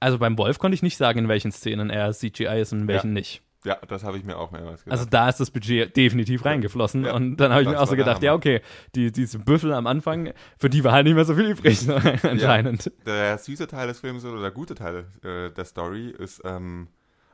[0.01, 2.89] Also beim Wolf konnte ich nicht sagen, in welchen Szenen er CGI ist und in
[2.89, 3.43] welchen nicht.
[3.65, 4.99] Ja, das habe ich mir auch mehrmals gedacht.
[4.99, 7.05] Also da ist das Budget definitiv reingeflossen.
[7.05, 8.61] Ja, und dann habe ich mir auch so gedacht, ja, okay,
[8.97, 11.89] die, diese Büffel am Anfang, für die war halt nicht mehr so viel übrig,
[12.25, 12.91] anscheinend.
[13.07, 16.89] der süße Teil des Films oder der gute Teil äh, der Story ist ähm,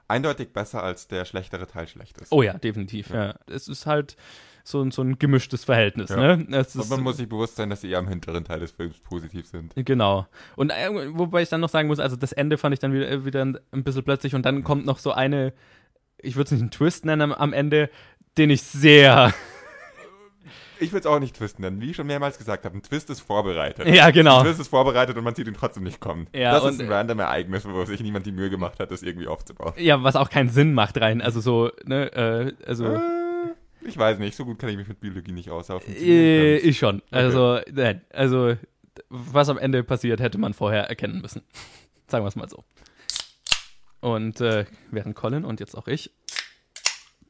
[0.07, 2.31] eindeutig besser als der schlechtere Teil schlecht ist.
[2.33, 3.11] Oh ja, definitiv.
[3.11, 3.35] Ja.
[3.47, 4.17] Es ist halt
[4.65, 6.11] so, ein- so ein gemischtes Verhältnis.
[6.11, 6.37] Ja.
[6.37, 6.47] Ne?
[6.51, 8.73] Es Und ist, man muss sich bewusst sein, dass sie eher am hinteren Teil des
[8.73, 9.73] Films positiv sind.
[9.77, 10.27] Genau.
[10.57, 13.25] Und äh, wobei ich dann noch sagen muss, also das Ende fand ich dann wieder,
[13.25, 15.55] wieder ein ein bisschen plötzlich und dann kommt noch so eine,
[16.21, 17.91] ich würde es nicht einen Twist nennen am, Ende,
[18.37, 19.33] den ich sehr,
[20.81, 21.81] Ich will es auch nicht Twist nennen.
[21.81, 23.87] Wie ich schon mehrmals gesagt habe, ein Twist ist vorbereitet.
[23.89, 24.39] ja genau.
[24.39, 26.29] Ein Twist ist vorbereitet und man sieht ihn trotzdem nicht kommen.
[26.33, 29.27] Ja, das ist ein random Ereignis, wo sich niemand die Mühe gemacht hat, das irgendwie
[29.27, 29.73] aufzubauen.
[29.77, 33.01] Ja, was auch keinen Sinn macht rein, also so, ne, äh, also, Äh,
[33.83, 35.69] ich weiß nicht, so gut kann ich mich mit Biologie nicht aus.
[35.71, 37.03] äh, ich schon.
[37.11, 38.55] Also, nein, also,
[39.09, 41.43] was am Ende passiert, hätte man vorher erkennen müssen.
[42.07, 42.65] Sagen wir es mal so.
[44.01, 46.13] Und äh, während Colin und jetzt auch ich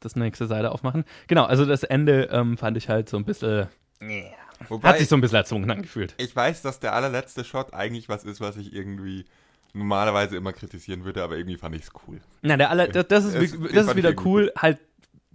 [0.01, 1.05] das nächste Seite aufmachen.
[1.27, 3.67] Genau, also das Ende ähm, fand ich halt so ein bisschen,
[4.69, 6.15] Wobei, hat sich so ein bisschen erzwungen angefühlt.
[6.19, 9.25] ich weiß, dass der allerletzte Shot eigentlich was ist, was ich irgendwie
[9.75, 12.21] normalerweise immer kritisieren würde, aber irgendwie fand ich es cool.
[12.43, 14.79] Na, der aller, das, das ist, das fand ist wieder cool, halt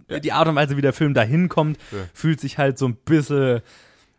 [0.08, 0.18] Ja.
[0.18, 1.98] die Art und Weise, wie der Film dahin kommt, Ja.
[2.14, 3.60] fühlt sich halt so ein bisschen,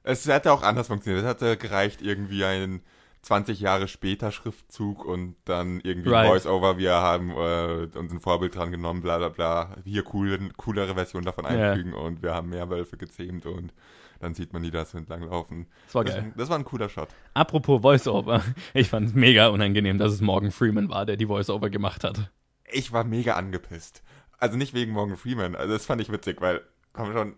[0.03, 1.23] Es hätte auch anders funktioniert.
[1.23, 2.81] Es hätte gereicht, irgendwie ein
[3.25, 6.27] 20 Jahre später Schriftzug und dann irgendwie Right.
[6.27, 6.77] Voice-Over.
[6.77, 9.75] Wir haben äh, uns ein Vorbild dran genommen, bla bla bla.
[9.83, 11.71] Hier cool, coolere Version davon Ja.
[11.71, 13.73] einfügen und wir haben mehr Wölfe gezähmt und
[14.19, 15.67] dann sieht man die da so entlang laufen.
[15.87, 16.33] das war Das, geil.
[16.37, 17.09] das war ein cooler Shot.
[17.33, 18.43] Apropos Voice-Over,
[18.75, 22.31] ich fand es mega unangenehm, dass es Morgan Freeman war, der die Voice-Over gemacht hat.
[22.71, 24.03] Ich war mega angepisst.
[24.37, 25.55] Also nicht wegen Morgan Freeman.
[25.55, 26.61] Also das fand ich witzig, weil,
[26.93, 27.33] komm schon,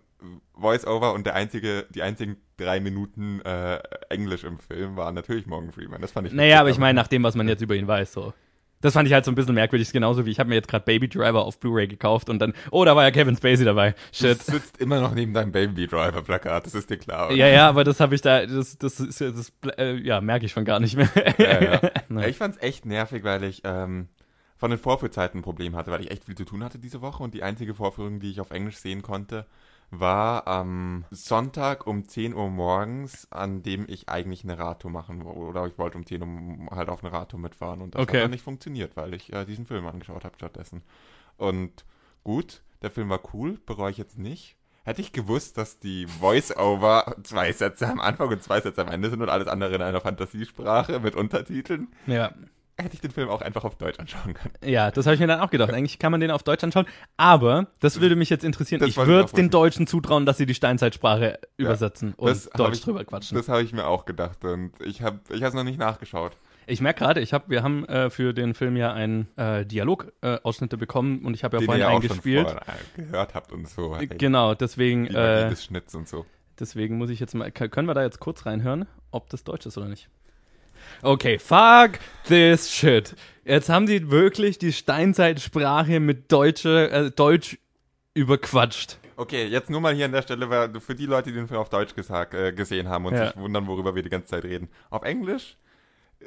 [0.56, 5.72] Voice-Over und der einzige, die einzigen drei Minuten äh, Englisch im Film waren natürlich Morgan
[5.72, 6.02] Freeman.
[6.02, 8.14] Das fand ich Naja, aber ich meine, nach dem, was man jetzt über ihn weiß,
[8.14, 8.34] so.
[8.82, 10.86] Das fand ich halt so ein bisschen merkwürdig, genauso wie ich habe mir jetzt gerade
[10.86, 13.92] Baby Driver auf Blu-ray gekauft und dann, oh, da war ja Kevin Spacey dabei.
[13.92, 14.44] Du Shit.
[14.44, 17.28] sitzt immer noch neben deinem Baby Driver Plakat, das ist dir klar.
[17.28, 17.36] oder?
[17.36, 20.46] Ja, ja, aber das habe ich da, das, das ist ja, das, äh, ja, merke
[20.46, 21.10] ich schon gar nicht mehr.
[21.40, 21.82] Ja, ja.
[22.10, 24.10] Ja, Ich fand's echt nervig, weil ich ähm,
[24.58, 27.24] von den Vorführzeiten ein Problem hatte, weil ich echt viel zu tun hatte diese Woche
[27.24, 29.48] und die einzige Vorführung, die ich auf Englisch sehen konnte,
[29.90, 35.30] war am Sonntag um 10 Uhr morgens, an dem ich eigentlich eine Radtour machen wo-
[35.32, 36.22] oder ich wollte um 10
[36.70, 38.18] Uhr halt auf eine Radtour mitfahren und das Okay.
[38.18, 40.84] hat dann nicht funktioniert, weil ich äh, diesen Film angeschaut habe stattdessen.
[41.38, 41.86] Und
[42.24, 44.58] gut, der Film war cool, bereue ich jetzt nicht.
[44.84, 49.10] Hätte ich gewusst, dass die Voice-Over zwei Sätze am Anfang und zwei Sätze am Ende
[49.10, 52.32] sind und alles andere in einer Fantasiesprache mit Untertiteln, ja.
[52.78, 54.54] Hätte ich den Film auch einfach auf Deutsch anschauen können.
[54.64, 55.72] Ja, das habe ich mir dann auch gedacht.
[55.74, 56.86] Eigentlich kann man den auf Deutsch anschauen.
[57.18, 58.80] Aber, das würde mich jetzt interessieren.
[58.80, 59.50] Das ich würde den.
[59.50, 63.38] Deutschen zutrauen, dass sie die Steinzeitsprache übersetzen und Deutsch ich- drüber quatschen.
[63.38, 66.34] Das habe ich mir auch gedacht und ich habe ich es noch nicht nachgeschaut.
[66.70, 70.78] Ich merke gerade, ich hab, wir haben äh, für den Film ja einen äh, Dialogausschnitte
[70.78, 72.50] bekommen und ich habe ja den vorhin ihr ja auch schon eingespielt.
[72.50, 73.96] vorher, äh, gehört habt und so.
[73.96, 76.26] Ey, Genau, deswegen, Die Magie äh, des Schnitts und so.
[76.60, 79.78] deswegen muss ich jetzt mal, können wir da jetzt kurz reinhören, ob das Deutsch ist
[79.78, 80.10] oder nicht?
[81.02, 83.16] Okay, fuck this shit.
[83.46, 87.58] Jetzt haben die wirklich die Steinzeitsprache mit Deutsche, äh, Deutsch
[88.14, 88.98] überquatscht.
[89.16, 91.60] Okay, jetzt nur mal hier an der Stelle, weil für die Leute, die den Film
[91.60, 93.28] auf Deutsch gesagt, äh, gesehen haben und Ja.
[93.28, 94.70] sich wundern, worüber wir die ganze Zeit reden.
[94.90, 95.58] Auf Englisch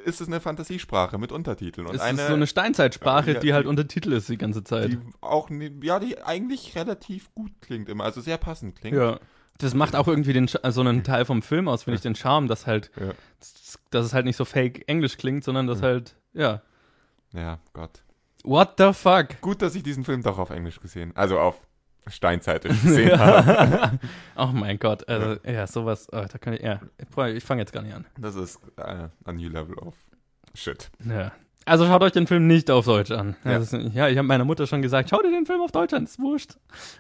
[0.04, 3.52] ist es eine Fantasiesprache mit Untertiteln und Es eine, ist so eine Steinzeitsprache, Ja, die
[3.52, 4.90] halt Untertitel ist die ganze Zeit.
[4.92, 5.50] die auch,
[5.82, 8.96] ja, die eigentlich relativ gut klingt immer, also sehr passend klingt.
[8.96, 9.18] Ja.
[9.58, 12.14] Das macht auch irgendwie den, Sch- so einen Teil vom Film aus, finde ich, den
[12.14, 13.12] Charme, dass halt, Ja.
[13.90, 16.62] dass es halt nicht so fake Englisch klingt, sondern dass halt, ja.
[17.32, 18.02] ja, Gott.
[18.42, 19.40] What the fuck?
[19.42, 21.60] Gut, dass ich diesen Film doch auf Englisch gesehen, also auf
[22.06, 23.98] Steinzeitisch gesehen habe.
[24.36, 26.80] oh mein Gott, also, ja, sowas, oh, da kann ich, ja,
[27.28, 28.06] ich fange jetzt gar nicht an.
[28.16, 29.94] Das ist äh, a new level of
[30.54, 30.90] shit.
[31.06, 31.32] Ja.
[31.70, 33.36] Also schaut euch den Film nicht auf Deutsch an.
[33.44, 33.58] Ja.
[33.58, 36.02] Ist, ja, ich habe meiner Mutter schon gesagt, schau dir den Film auf Deutsch an,
[36.02, 36.56] ist wurscht.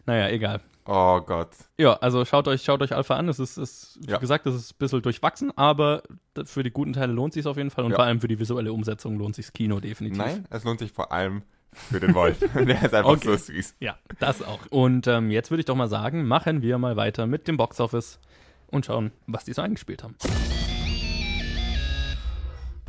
[0.06, 0.60] Naja, egal.
[0.86, 1.48] Oh Gott.
[1.76, 3.28] Ja, also schaut euch, schaut euch Alpha an.
[3.28, 4.18] Es ist, ist wie Ja.
[4.18, 6.02] gesagt, es ist ein bisschen durchwachsen, aber
[6.44, 7.96] für die guten Teile lohnt sich auf jeden Fall und Ja.
[7.96, 10.18] vor allem für die visuelle Umsetzung lohnt sich Kino definitiv.
[10.18, 11.42] Nein, es lohnt sich vor allem
[11.72, 12.38] für den Wolf.
[12.54, 13.36] Der ist einfach Okay.
[13.36, 13.74] so süß.
[13.80, 14.60] Ja, das auch.
[14.70, 18.20] Und ähm, jetzt würde ich doch mal sagen, machen wir mal weiter mit dem Boxoffice
[18.68, 20.14] und schauen, was die so eingespielt haben.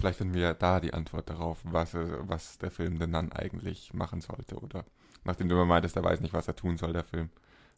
[0.02, 3.94] Vielleicht finden wir da die Antwort darauf, was, äh, was der Film denn dann eigentlich
[3.94, 4.84] machen sollte, oder?
[5.24, 7.30] Nachdem du immer meintest, er weiß nicht, was er tun soll, der Film.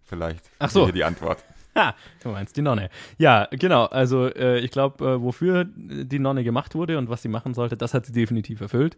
[0.04, 0.86] Vielleicht Ach so.
[0.86, 1.44] hier die Antwort.
[1.76, 2.92] Ha, du meinst die Nonne.
[3.18, 3.86] Ja, genau.
[3.86, 7.76] Also äh, ich glaube, äh, wofür die Nonne gemacht wurde und was sie machen sollte,
[7.76, 8.96] das hat sie definitiv erfüllt.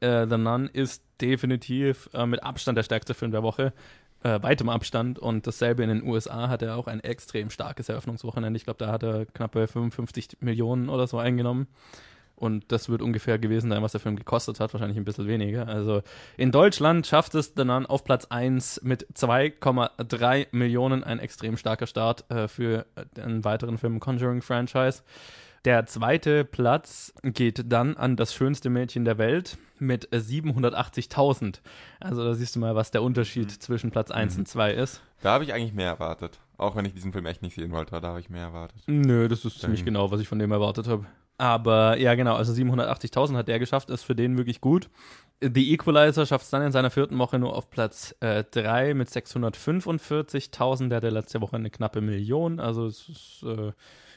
[0.00, 3.72] Äh, The Nun ist definitiv äh, mit Abstand der stärkste Film der Woche.
[4.22, 5.18] Äh, weitem Abstand.
[5.18, 8.58] Und dasselbe in den USA hat er auch ein extrem starkes Eröffnungswochenende.
[8.58, 11.68] Ich glaube, da hat er knappe 55 Millionen oder so eingenommen.
[12.40, 15.68] Und das wird ungefähr gewesen sein, was der Film gekostet hat, wahrscheinlich ein bisschen weniger.
[15.68, 16.02] Also
[16.38, 21.86] in Deutschland schafft es The Nun auf Platz 1 mit 2,3 Millionen, ein extrem starker
[21.86, 22.86] Start äh, für
[23.16, 25.02] den weiteren Film Conjuring-Franchise.
[25.66, 31.60] Der zweite Platz geht dann an das schönste Mädchen der Welt mit äh, 780.000.
[32.00, 35.02] Also da siehst du mal, was der Unterschied zwischen Platz 1 und 2 ist.
[35.20, 36.38] Da habe ich eigentlich mehr erwartet.
[36.56, 38.82] Auch wenn ich diesen Film echt nicht sehen wollte, da habe ich mehr erwartet.
[38.86, 39.86] Nö, das ist ziemlich Ähm.
[39.86, 41.04] genau, was ich von dem erwartet habe.
[41.40, 44.90] Aber ja, genau, also 780.000 hat der geschafft, ist für den wirklich gut.
[45.40, 50.88] The Equalizer schafft es dann in seiner vierten Woche nur auf Platz 3 mit 645.000.
[50.90, 53.72] Der hatte letzte Woche eine knappe Million, also es ist äh,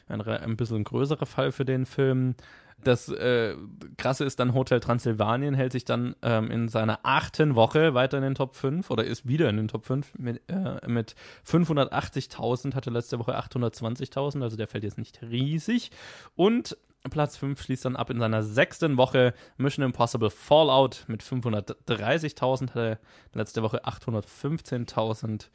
[0.10, 2.36] ein, ein bisschen größerer Fall für den Film.
[2.84, 3.56] Das äh,
[3.96, 8.24] Krasse ist dann Hotel Transsilvanien hält sich dann ähm, in seiner achten Woche weiter in
[8.24, 11.16] den Top 5 oder ist wieder in den Top 5 mit, äh, mit
[11.48, 15.92] 580.000, hatte letzte Woche 820.000, also der fällt jetzt nicht riesig.
[16.36, 16.76] Und
[17.10, 23.00] Platz 5 schließt dann ab in seiner sechsten Woche Mission Impossible Fallout mit 530.000, hatte
[23.34, 25.48] letzte Woche 815.000.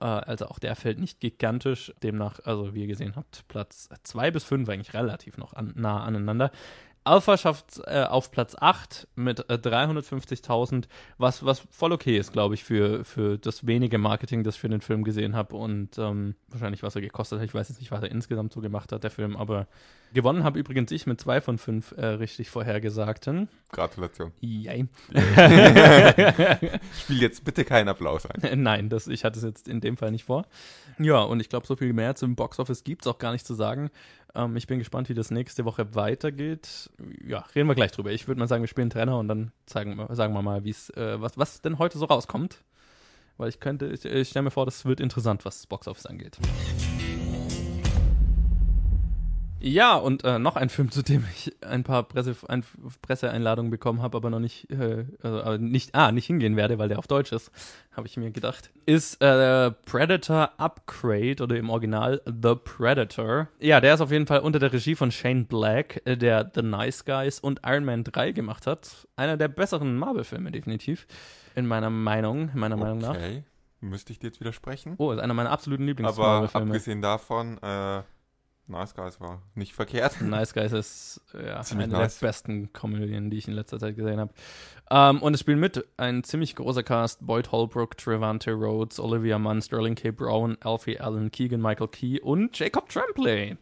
[0.00, 1.92] Äh, also auch der fällt nicht gigantisch.
[2.02, 6.02] Demnach, also wie ihr gesehen habt, Platz 2 bis 5 eigentlich relativ noch an, nah
[6.02, 6.50] aneinander.
[7.10, 10.84] Alpha schafft äh, auf Platz 8 mit äh, 350.000,
[11.18, 14.68] was, was voll okay ist, glaube ich, für, für das wenige Marketing, das ich für
[14.68, 17.46] den Film gesehen habe und ähm, wahrscheinlich, was er gekostet hat.
[17.46, 19.66] Ich weiß jetzt nicht, was er insgesamt so gemacht hat, der Film, aber
[20.14, 23.48] gewonnen habe übrigens ich mit zwei von fünf äh, richtig vorhergesagten.
[23.72, 24.32] Gratulation.
[24.40, 24.86] Yay.
[27.00, 28.62] Spiel jetzt bitte keinen Applaus ein.
[28.62, 30.46] Nein, das, ich hatte es jetzt in dem Fall nicht vor.
[30.98, 33.54] Ja, und ich glaube, so viel mehr zum Boxoffice gibt es auch gar nicht zu
[33.54, 33.90] sagen.
[34.34, 36.90] Ähm, ich bin gespannt, wie das nächste Woche weitergeht.
[37.26, 38.10] Ja, reden wir gleich drüber.
[38.10, 41.20] Ich würde mal sagen, wir spielen Trainer und dann zeigen, sagen wir mal, wie's, äh,
[41.20, 42.62] was, was denn heute so rauskommt.
[43.36, 46.38] Weil ich könnte, ich, ich stelle mir vor, das wird interessant, was das Boxoffice angeht.
[49.62, 52.64] Ja, und äh, noch ein Film, zu dem ich ein paar Presse, ein,
[53.02, 56.88] Presseeinladungen bekommen habe, aber noch nicht, äh, also, aber nicht, ah, nicht hingehen werde, weil
[56.88, 57.50] der auf Deutsch ist,
[57.92, 63.48] habe ich mir gedacht, ist äh, Predator Upgrade oder im Original The Predator.
[63.58, 66.62] Ja, der ist auf jeden Fall unter der Regie von Shane Black, äh, der The
[66.62, 69.06] Nice Guys und Iron Man 3 gemacht hat.
[69.16, 71.06] Einer der besseren Marvel-Filme, definitiv.
[71.54, 73.14] In meiner Meinung, in meiner Meinung nach.
[73.14, 73.44] Okay,
[73.80, 74.94] müsste ich dir jetzt widersprechen.
[74.96, 76.66] Oh, ist einer meiner absoluten Aber Lieblings-Marvel-Filme.
[76.68, 78.02] abgesehen davon, äh,
[78.70, 80.20] Nice Guys war nicht verkehrt.
[80.22, 82.18] Nice Guys ist ja, Ziemlich eine nice.
[82.18, 84.32] der besten Komödien, die ich in letzter Zeit gesehen habe.
[84.90, 89.60] Ähm, und es spielen mit ein ziemlich großer Cast: Boyd Holbrook, Trevante Rhodes, Olivia Munn,
[89.60, 90.10] Sterling K.
[90.10, 93.56] Brown, Alfie Allen, Keegan Michael Key und Jacob Tremblay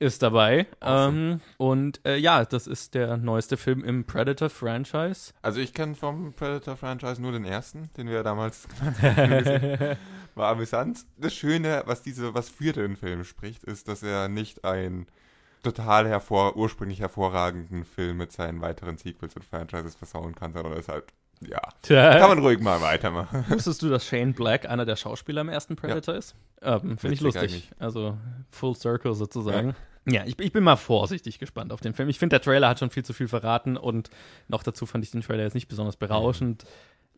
[0.00, 0.66] ist dabei.
[0.80, 1.32] Awesome.
[1.32, 5.34] Ähm, und äh, ja, das ist der neueste Film im Predator-Franchise.
[5.42, 8.66] Also ich kenne vom Predator-Franchise nur den ersten, den wir damals
[9.02, 9.96] haben.
[10.34, 11.04] War amüsant.
[11.18, 15.06] Das Schöne, was diese, was für den Film spricht, ist, dass er nicht ein
[15.62, 20.88] total hervor, ursprünglich hervorragenden Film mit seinen weiteren Sequels und Franchises versauen kann, sondern ist
[20.88, 23.44] halt, ja, kann man ruhig mal weitermachen.
[23.48, 26.34] Wusstest du, dass Shane Black einer der Schauspieler im ersten Predator ist?
[26.60, 27.42] Ähm, Finde ich lustig.
[27.42, 27.70] eigentlich.
[27.78, 28.18] Also
[28.50, 29.74] Full Circle sozusagen.
[30.06, 32.08] Ja, ich, ich bin mal vorsichtig gespannt auf den Film.
[32.08, 34.10] Ich finde, der Trailer hat schon viel zu viel verraten und
[34.48, 36.64] noch dazu fand ich den Trailer jetzt nicht besonders berauschend.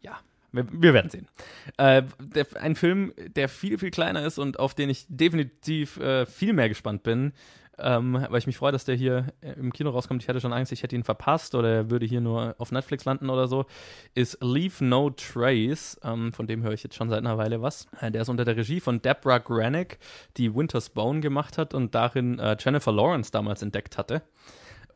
[0.03, 0.19] Ja,
[0.53, 1.29] wir, wir werden sehen.
[1.77, 6.27] Äh, der, ein Film, der viel, viel kleiner ist und auf den ich definitiv äh,
[6.27, 7.33] viel mehr gespannt bin,
[7.79, 10.23] ähm, weil ich mich freue, dass der hier äh, im Kino rauskommt.
[10.23, 13.05] Ich hatte schon Angst, ich hätte ihn verpasst oder er würde hier nur auf Netflix
[13.05, 13.67] landen oder so.
[14.15, 15.99] Ist Leave No Trace.
[16.05, 17.87] Ähm, von dem höre ich jetzt schon seit einer Weile was.
[18.01, 19.99] Äh, der ist unter der Regie von Deborah Granick,
[20.37, 24.23] die Winter's Bone gemacht hat und darin äh, Jennifer Lawrence damals entdeckt hatte.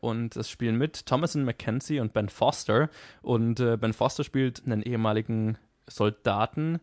[0.00, 2.90] Und es spielen mit Thomason McKenzie und Ben Foster.
[3.22, 5.56] Und äh, Ben Foster spielt einen ehemaligen
[5.88, 6.80] Soldaten,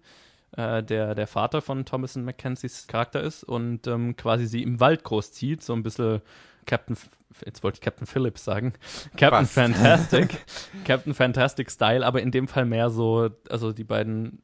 [0.55, 5.03] äh, der der Vater von Thomason McKenzies Charakter ist und ähm, quasi sie im Wald
[5.03, 5.63] großzieht.
[5.63, 6.21] So ein bisschen
[6.65, 6.97] Captain,
[7.45, 8.73] jetzt wollte ich Captain Phillips sagen.
[9.17, 9.53] Captain Fast.
[9.53, 10.45] Fantastic.
[10.85, 14.41] Captain Fantastic Style, aber in dem Fall mehr so, also die beiden,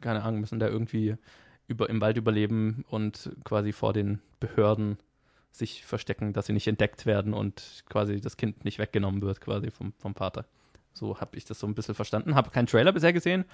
[0.00, 1.16] keine Ahnung, müssen da irgendwie
[1.66, 4.98] über, im Wald überleben und quasi vor den Behörden
[5.50, 9.70] sich verstecken, dass sie nicht entdeckt werden und quasi das Kind nicht weggenommen wird, quasi
[9.70, 10.44] vom, vom Vater.
[10.92, 12.34] So habe ich das so ein bisschen verstanden.
[12.34, 13.44] Habe keinen Trailer bisher gesehen,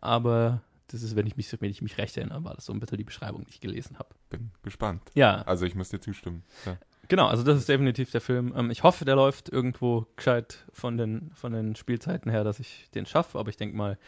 [0.00, 2.80] aber das ist, wenn ich mich, wenn ich mich recht erinnere, war das so ein
[2.80, 4.10] bisschen die Beschreibung, die ich gelesen habe.
[4.30, 5.02] Bin gespannt.
[5.14, 6.42] Ja, Also ich muss dir zustimmen.
[6.66, 6.76] Ja.
[7.08, 8.52] genau, also das ist definitiv der Film.
[8.56, 12.90] Ähm, ich hoffe, der läuft irgendwo gescheit von den, von den Spielzeiten her, dass ich
[12.94, 13.98] den schaffe, aber ich denke mal,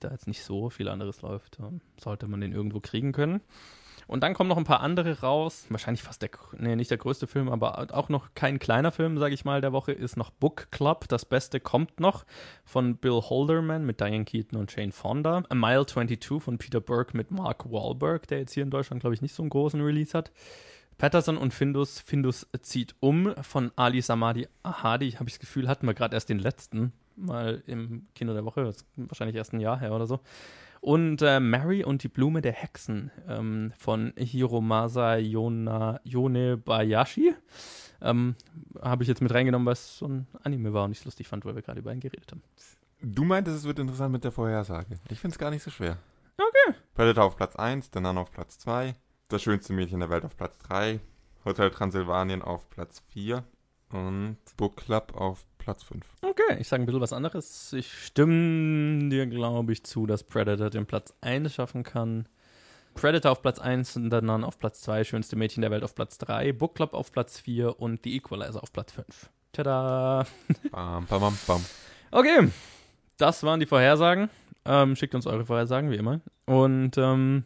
[0.00, 3.40] da jetzt nicht so viel anderes läuft, ähm, sollte man den irgendwo kriegen können.
[4.06, 5.66] Und dann kommen noch ein paar andere raus.
[5.68, 9.34] Wahrscheinlich fast der, nee, nicht der größte Film, aber auch noch kein kleiner Film, sage
[9.34, 11.06] ich mal, der Woche ist noch Book Club.
[11.08, 12.24] Das Beste kommt noch
[12.64, 15.42] von Bill Holderman mit Diane Keaton und Jane Fonda.
[15.48, 19.14] A Mile 22 von Peter Burke mit Mark Wahlberg, der jetzt hier in Deutschland, glaube
[19.14, 20.32] ich, nicht so einen großen Release hat.
[20.98, 25.12] Patterson und Findus, Findus zieht um von Ali Samadi Ahadi.
[25.12, 28.64] Habe ich das Gefühl, hatten wir gerade erst den letzten mal im Kino der Woche,
[28.64, 30.20] das ist wahrscheinlich erst ein Jahr her oder so.
[30.82, 37.36] Und äh, Mary und die Blume der Hexen ähm, von Hiromasa Yona, Yonebayashi.
[38.00, 38.34] Ähm,
[38.80, 41.28] Habe ich jetzt mit reingenommen, weil es so ein Anime war und ich es lustig
[41.28, 42.42] fand, weil wir gerade über ihn geredet haben.
[43.00, 44.98] Du meintest, es wird interessant mit der Vorhersage.
[45.08, 45.98] Ich finde es gar nicht so schwer.
[46.36, 46.76] Okay.
[46.94, 48.96] Predator auf Platz 1, The Nun auf Platz 2,
[49.28, 50.98] Das schönste Mädchen der Welt auf Platz 3,
[51.44, 53.44] Hotel Transsilvanien auf Platz 4
[53.92, 56.04] und Book Club auf Platz 5.
[56.22, 57.72] Okay, ich sage ein bisschen was anderes.
[57.72, 62.26] Ich stimme dir, glaube ich, zu, dass Predator den Platz 1 schaffen kann.
[62.94, 66.18] Predator auf Platz 1, The Nun auf Platz 2, Schönste Mädchen der Welt auf Platz
[66.18, 69.30] 3, Book Club auf Platz 4 und The Equalizer auf Platz 5.
[69.52, 70.26] Tada!
[70.70, 71.64] Bam, bam, bam, bam.
[72.10, 72.48] Okay,
[73.16, 74.28] das waren die Vorhersagen.
[74.64, 76.20] Ähm, schickt uns eure Vorhersagen, wie immer.
[76.46, 77.44] Und ähm,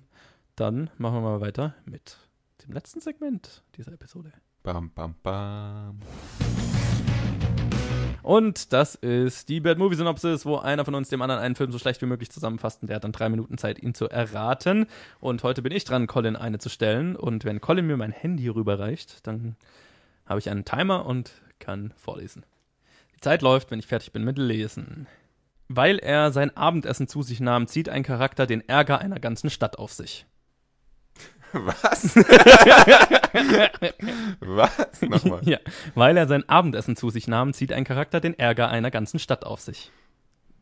[0.57, 2.17] dann machen wir mal weiter mit
[2.65, 4.33] dem letzten Segment dieser Episode.
[4.63, 6.01] Bam, bam, bam.
[8.27, 11.71] Und das ist die Bad Movie Synopsis, wo einer von uns dem anderen einen Film
[11.71, 14.87] so schlecht wie möglich zusammenfasst und der hat dann drei Minuten Zeit, ihn zu erraten.
[15.21, 17.15] Und heute bin ich dran, Colin eine zu stellen.
[17.15, 19.55] Und wenn Colin mir mein Handy rüberreicht, dann
[20.27, 22.45] habe ich einen Timer und kann vorlesen.
[23.15, 25.07] Die Zeit läuft, wenn ich fertig bin mit Lesen.
[25.69, 29.79] Weil er sein Abendessen zu sich nahm, zieht ein Charakter den Ärger einer ganzen Stadt
[29.79, 30.27] auf sich.
[31.53, 32.17] Was?
[34.41, 35.03] Was?
[35.03, 35.41] Nochmal.
[35.45, 35.59] Ja,
[35.95, 39.45] weil er sein Abendessen zu sich nahm, zieht ein Charakter den Ärger einer ganzen Stadt
[39.45, 39.91] auf sich.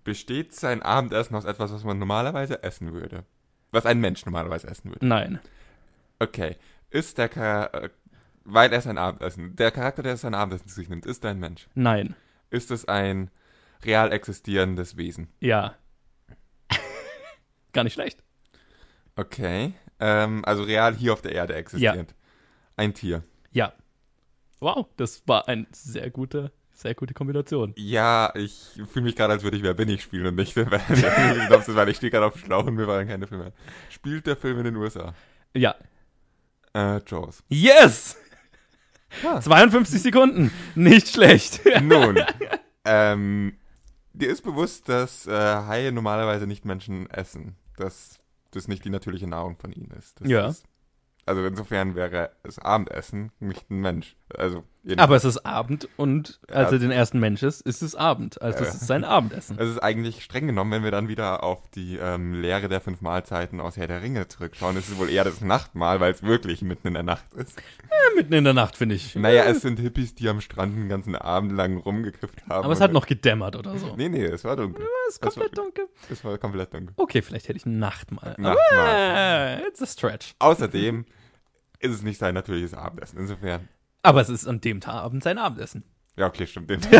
[0.05, 3.25] Besteht sein Abendessen aus etwas, was man normalerweise essen würde?
[3.71, 5.07] Was ein Mensch normalerweise essen würde?
[5.07, 5.41] Nein.
[6.19, 6.57] Okay.
[6.91, 7.91] Ist der Charakter,
[8.45, 11.41] weil er sein Abendessen, der Charakter, der sein Abendessen zu sich nimmt, ist er ein
[11.41, 11.69] Mensch?
[11.75, 12.15] Nein.
[12.51, 13.31] Ist es ein
[13.85, 15.29] real existierendes Wesen?
[15.41, 15.75] Ja.
[17.73, 18.23] Gar nicht schlecht.
[19.17, 19.75] Okay.
[20.07, 22.15] Ähm, also real hier auf der Erde existierend.
[22.77, 23.25] Ein Tier.
[23.53, 23.73] Ja.
[24.61, 27.73] Wow, das war eine sehr gute, sehr gute Kombination.
[27.79, 31.89] Ja, ich fühle mich gerade, als würde ich Wer bin ich spielen und nicht weil
[31.89, 33.55] ich stehe gerade auf dem Schlauch und mir waren keine Filme.
[33.89, 35.15] Spielt der Film in den USA?
[35.55, 35.75] Ja.
[36.75, 37.43] Äh, Jaws.
[37.49, 38.19] Yes!
[39.25, 39.41] Ah.
[39.41, 40.51] 52 Sekunden.
[40.75, 41.63] Nicht schlecht.
[41.81, 42.21] Nun,
[42.85, 43.57] ähm,
[44.13, 47.57] dir ist bewusst, dass äh, Haie normalerweise nicht Menschen essen.
[47.79, 48.19] Dass
[48.57, 50.21] das nicht die natürliche Nahrung von ihnen ist.
[50.21, 50.49] Das Ja.
[50.49, 50.65] Ist,
[51.27, 54.17] also insofern wäre das Abendessen nicht ein Mensch.
[54.39, 54.65] Also
[54.99, 56.77] Aber es ist Abend und als Ja.
[56.77, 58.41] er den ersten Mensch ist, ist es Abend.
[58.43, 58.75] Also es Ja.
[58.75, 59.57] ist sein Abendessen.
[59.59, 63.01] Es ist eigentlich streng genommen, wenn wir dann wieder auf die ähm, Lehre der fünf
[63.01, 66.61] Mahlzeiten aus Herr der Ringe zurückschauen, ist es wohl eher das Nachtmahl, weil es wirklich
[66.63, 67.61] mitten in der Nacht ist.
[68.17, 69.15] Mitten in der Nacht, finde ich.
[69.17, 72.65] Naja, es sind Hippies, die am Strand den ganzen Abend lang rumgekifft haben.
[72.65, 73.95] Aber es hat noch gedämmert oder so.
[73.97, 74.87] Nee, nee, es war dunkel.
[75.09, 75.87] Es ist komplett dunkel.
[76.11, 76.93] Es war komplett dunkel.
[76.97, 78.35] Okay, vielleicht hätte ich Nachtmahl.
[78.39, 78.57] Nachtmahl.
[78.79, 80.35] Aber, it's a stretch.
[80.39, 81.07] Außerdem
[81.81, 83.19] ist es nicht sein natürliches Abendessen.
[83.19, 83.69] Insofern.
[84.05, 85.83] Aber es ist an dem Abend sein Abendessen.
[86.17, 86.71] Ja, okay, stimmt.
[86.71, 86.81] Den.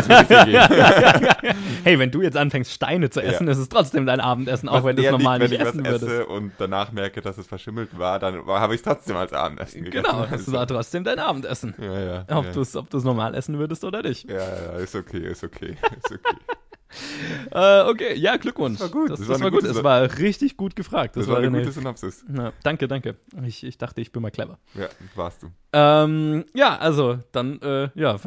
[1.85, 4.83] Hey, wenn du jetzt anfängst, Steine zu essen, ist es trotzdem dein Abendessen, auch Was
[4.85, 6.11] wenn du es normal liegt, nicht wenn essen ich was würdest.
[6.11, 9.83] esse und danach merke, dass es verschimmelt war, dann habe ich es trotzdem als Abendessen
[9.83, 10.03] gegessen.
[10.03, 11.75] Genau, es Also, war trotzdem dein Abendessen.
[11.77, 12.25] Ja, ja.
[12.29, 12.51] Ob ja.
[12.51, 14.27] du es normal essen würdest oder nicht.
[14.29, 14.43] Ja, ja,
[14.73, 16.37] ja, ist okay, ist okay, ist okay.
[17.51, 18.79] Äh, okay, ja, Glückwunsch.
[18.79, 19.69] Das war gut, Das, das das war war eine gut.
[19.77, 21.15] Es war richtig gut gefragt.
[21.15, 22.25] Das, war eine gute Synopsis.
[22.27, 23.15] Na, danke, danke.
[23.45, 24.57] Ich, ich dachte, ich bin mal clever.
[24.73, 25.51] Ja, warst du.
[25.73, 28.17] Ähm, ja, also, dann, äh, ja,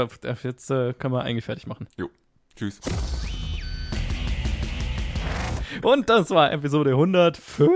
[0.43, 1.89] jetzt äh, können wir eigentlich fertig machen.
[2.57, 2.81] Tschüss.
[5.83, 7.69] Und das war Episode 115?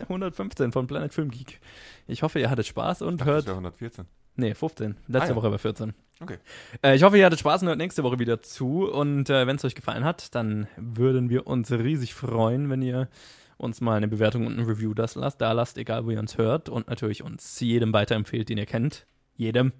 [0.00, 1.60] 115 von Planet Film Geek.
[2.06, 3.46] Ich hoffe, ihr hattet Spaß und Das hört.
[3.46, 4.06] ja 114.
[4.38, 4.96] Nee, 15.
[5.08, 5.36] Letzte Ah, ja.
[5.36, 5.94] Woche war 14.
[6.20, 6.38] Okay.
[6.82, 8.88] Äh, ich hoffe, ihr hattet Spaß und hört nächste Woche wieder zu.
[8.88, 13.08] Und äh, wenn es euch gefallen hat, dann würden wir uns riesig freuen, wenn ihr
[13.56, 16.38] uns mal eine Bewertung und ein Review das lasst, da lasst, egal wo ihr uns
[16.38, 16.68] hört.
[16.68, 19.06] Und natürlich uns jedem weiterempfehlt, den ihr kennt.
[19.36, 19.72] Jedem.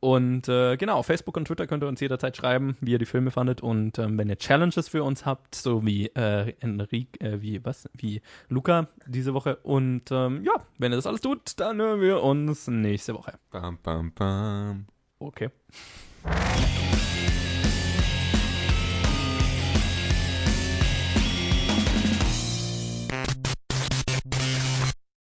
[0.00, 3.06] Und äh, genau, auf Facebook und Twitter könnt ihr uns jederzeit schreiben, wie ihr die
[3.06, 3.60] Filme fandet.
[3.60, 7.88] Und ähm, wenn ihr Challenges für uns habt, so wie äh, Enrique, äh, wie was,
[7.92, 9.56] wie Luca diese Woche.
[9.56, 13.34] Und ähm, ja, wenn ihr das alles tut, dann hören wir uns nächste Woche.
[13.50, 14.86] Bam, bam, bam.
[15.18, 15.50] Okay.